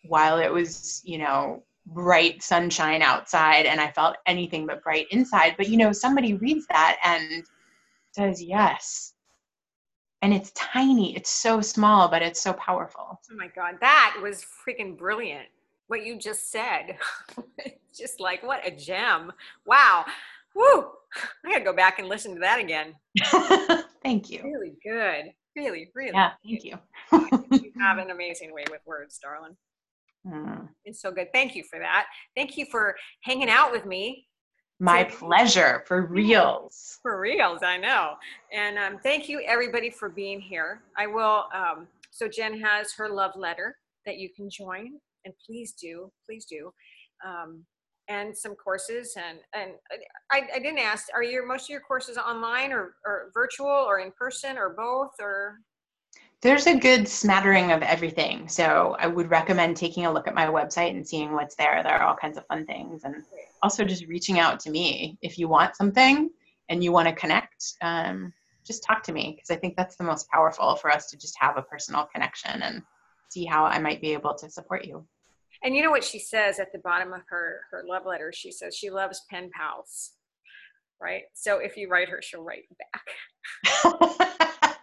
while 0.08 0.38
it 0.40 0.52
was, 0.52 1.02
you 1.04 1.18
know, 1.18 1.64
bright 1.86 2.44
sunshine 2.44 3.02
outside 3.02 3.66
and 3.66 3.82
I 3.82 3.92
felt 3.92 4.18
anything 4.26 4.68
but 4.68 4.84
bright 4.84 5.08
inside. 5.12 5.56
But, 5.58 5.70
you 5.70 5.78
know, 5.78 5.92
somebody 5.92 6.34
reads 6.34 6.68
that 6.68 6.98
and 7.04 7.44
says, 8.12 8.44
yes, 8.44 9.14
and 10.22 10.34
it's 10.34 10.52
tiny. 10.52 11.16
It's 11.16 11.30
so 11.30 11.62
small 11.62 12.10
but 12.10 12.22
it's 12.22 12.42
so 12.42 12.54
powerful. 12.54 13.22
Oh 13.32 13.36
my 13.36 13.48
god 13.48 13.76
that 13.80 14.18
was 14.22 14.46
freaking 14.68 14.98
brilliant 14.98 15.48
what 15.90 16.06
you 16.06 16.18
just 16.18 16.52
said. 16.52 16.98
Just 17.94 18.20
like 18.20 18.44
what 18.44 18.66
a 18.66 18.72
gem. 18.72 19.34
Wow. 19.66 20.06
Woo! 20.56 20.92
i 21.44 21.52
gotta 21.52 21.64
go 21.64 21.74
back 21.74 21.98
and 21.98 22.08
listen 22.08 22.36
to 22.36 22.40
that 22.40 22.60
again. 22.60 22.96
Thank 24.04 24.30
you. 24.30 24.42
Really 24.44 24.76
good. 24.84 25.34
Really 25.56 25.90
really 25.96 26.12
yeah 26.14 26.32
thank 26.46 26.64
you. 26.64 26.78
You 27.52 27.72
have 27.80 27.98
an 27.98 28.12
amazing 28.12 28.54
way 28.54 28.64
with 28.70 28.82
words 28.86 29.20
darling. 29.22 29.58
Mm. 30.28 30.68
it's 30.86 31.02
so 31.02 31.12
good. 31.12 31.30
Thank 31.34 31.56
you 31.56 31.64
for 31.64 31.80
that. 31.80 32.06
Thank 32.36 32.58
you 32.58 32.66
for 32.70 32.96
hanging 33.24 33.50
out 33.50 33.72
with 33.72 33.86
me. 33.86 34.28
My 34.80 35.06
pleasure. 35.06 35.84
For 35.88 36.06
reals. 36.06 37.00
For 37.02 37.20
reals, 37.20 37.64
I 37.64 37.78
know. 37.78 38.14
And 38.54 38.78
um, 38.78 39.00
thank 39.02 39.28
you 39.28 39.42
everybody 39.46 39.90
for 39.90 40.10
being 40.10 40.40
here. 40.40 40.82
I 40.98 41.08
will, 41.08 41.46
um, 41.54 41.88
so 42.12 42.28
Jen 42.28 42.60
has 42.60 42.94
her 42.94 43.10
love 43.10 43.32
letter 43.36 43.78
that 44.06 44.18
you 44.18 44.30
can 44.30 44.50
join 44.50 45.00
and 45.30 45.34
please 45.46 45.74
do, 45.74 46.12
please 46.26 46.46
do. 46.46 46.72
Um, 47.26 47.66
and 48.08 48.36
some 48.36 48.56
courses 48.56 49.16
and, 49.16 49.38
and 49.54 49.74
I, 50.32 50.48
I 50.56 50.60
didn't 50.60 50.80
ask, 50.80 51.08
are 51.14 51.22
your, 51.22 51.46
most 51.46 51.66
of 51.66 51.70
your 51.70 51.82
courses 51.82 52.18
online 52.18 52.72
or, 52.72 52.96
or 53.06 53.30
virtual 53.36 53.68
or 53.68 54.00
in 54.00 54.12
person 54.18 54.58
or 54.58 54.74
both 54.76 55.12
or? 55.20 55.60
There's 56.42 56.66
a 56.66 56.80
good 56.80 57.08
smattering 57.08 57.72
of 57.72 57.84
everything. 57.84 58.48
So 58.48 58.96
I 58.98 59.06
would 59.06 59.30
recommend 59.30 59.78
taking 59.78 60.08
a 60.08 60.12
look 60.12 60.28
at 60.28 60.34
my 60.34 60.48
website 60.48 60.92
and 60.92 61.08
seeing 61.08 61.34
what's 61.34 61.56
there. 61.56 61.84
There 61.84 61.94
are 61.94 62.08
all 62.08 62.16
kinds 62.16 62.38
of 62.38 62.48
fun 62.48 62.66
things. 62.66 63.04
And 63.04 63.24
also 63.62 63.84
just 63.84 64.08
reaching 64.08 64.40
out 64.40 64.60
to 64.62 64.72
me 64.72 65.18
if 65.22 65.38
you 65.38 65.48
want 65.48 65.76
something 65.76 66.30
and 66.70 66.84
you 66.84 66.92
want 66.92 67.08
to 67.08 67.14
connect 67.14 67.74
um, 67.82 68.34
just 68.70 68.84
talk 68.84 69.02
to 69.04 69.12
me 69.12 69.34
because 69.36 69.50
i 69.50 69.60
think 69.60 69.76
that's 69.76 69.96
the 69.96 70.04
most 70.04 70.30
powerful 70.30 70.76
for 70.76 70.92
us 70.92 71.10
to 71.10 71.18
just 71.18 71.36
have 71.40 71.58
a 71.58 71.62
personal 71.64 72.08
connection 72.14 72.62
and 72.62 72.84
see 73.30 73.46
how 73.46 73.66
i 73.66 73.80
might 73.80 74.02
be 74.02 74.14
able 74.14 74.36
to 74.36 74.50
support 74.50 74.86
you 74.86 75.06
and 75.64 75.76
you 75.76 75.84
know 75.84 75.90
what 75.90 76.04
she 76.04 76.20
says 76.20 76.60
at 76.60 76.72
the 76.72 76.80
bottom 76.80 77.14
of 77.14 77.22
her 77.30 77.62
her 77.72 77.84
love 77.88 78.06
letter 78.06 78.32
she 78.34 78.52
says 78.52 78.76
she 78.76 78.90
loves 78.90 79.26
pen 79.30 79.50
pals 79.54 80.12
right 81.02 81.24
so 81.34 81.58
if 81.58 81.78
you 81.78 81.90
write 81.90 82.10
her 82.10 82.22
she'll 82.22 82.44
write 82.44 82.64
back 82.78 84.76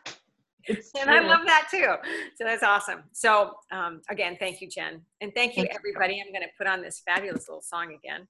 and 0.69 1.11
I 1.11 1.21
love 1.21 1.47
that 1.47 1.69
too. 1.71 1.95
So 2.37 2.45
that's 2.45 2.63
awesome. 2.63 3.05
So 3.13 3.53
um, 3.73 4.01
again, 4.11 4.37
thank 4.39 4.61
you, 4.61 4.69
Jen, 4.69 5.01
and 5.21 5.33
thank 5.35 5.57
you, 5.57 5.65
thank 5.65 5.75
everybody. 5.75 6.15
You. 6.15 6.25
I'm 6.27 6.33
going 6.33 6.43
to 6.43 6.49
put 6.59 6.67
on 6.67 6.83
this 6.83 7.03
fabulous 7.07 7.49
little 7.49 7.63
song 7.63 7.95
again. 7.95 8.27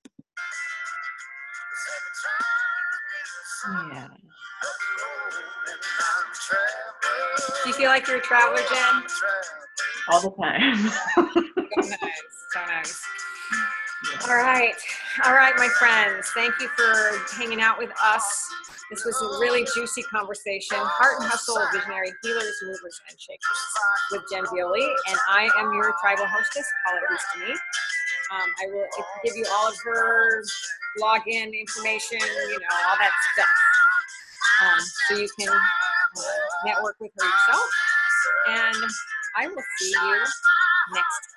Yeah. 3.93 4.09
Do 7.63 7.69
you 7.71 7.75
feel 7.75 7.89
like 7.89 8.07
you're 8.07 8.19
a 8.19 8.21
traveler, 8.21 8.63
Jen? 8.69 9.03
All 10.09 10.21
the 10.21 10.31
time. 10.31 11.97
so 12.57 12.73
nice. 12.73 13.05
So 14.21 14.31
All 14.31 14.37
right. 14.37 14.75
All 15.25 15.35
right, 15.35 15.53
my 15.57 15.69
friends. 15.79 16.31
Thank 16.35 16.55
you 16.61 16.69
for 16.69 17.19
hanging 17.37 17.61
out 17.61 17.79
with 17.79 17.91
us. 18.03 18.25
This 18.91 19.05
was 19.05 19.21
a 19.21 19.41
really 19.41 19.67
juicy 19.75 20.03
conversation. 20.05 20.79
Heart 20.79 21.21
and 21.21 21.29
hustle, 21.29 21.59
visionary 21.75 22.13
healers, 22.23 22.55
movers, 22.63 23.01
and 23.11 23.19
shakers 23.19 23.61
with 24.13 24.23
Jen 24.31 24.45
Violi. 24.45 24.87
And 25.09 25.19
I 25.29 25.51
am 25.59 25.73
your 25.75 25.93
tribal 26.01 26.27
hostess, 26.27 26.67
Paula 26.87 27.01
Eastamy. 27.13 27.53
Um, 27.53 28.49
I 28.63 28.67
will 28.73 28.87
give 29.25 29.37
you 29.37 29.47
all 29.51 29.69
of 29.69 29.77
her 29.85 30.43
login 31.01 31.53
information, 31.53 32.19
you 32.21 32.59
know, 32.61 32.77
all 32.89 32.97
that 32.99 33.13
stuff. 33.35 33.49
Um, 34.63 34.81
so 35.09 35.17
you 35.19 35.29
can 35.39 35.49
uh, 35.49 35.59
network 36.65 36.97
with 37.01 37.11
her 37.19 37.25
yourself. 37.25 37.71
And 38.49 38.91
I 39.37 39.47
will 39.47 39.63
see 39.79 39.91
you 39.91 40.25
next 40.95 41.21
time. 41.27 41.37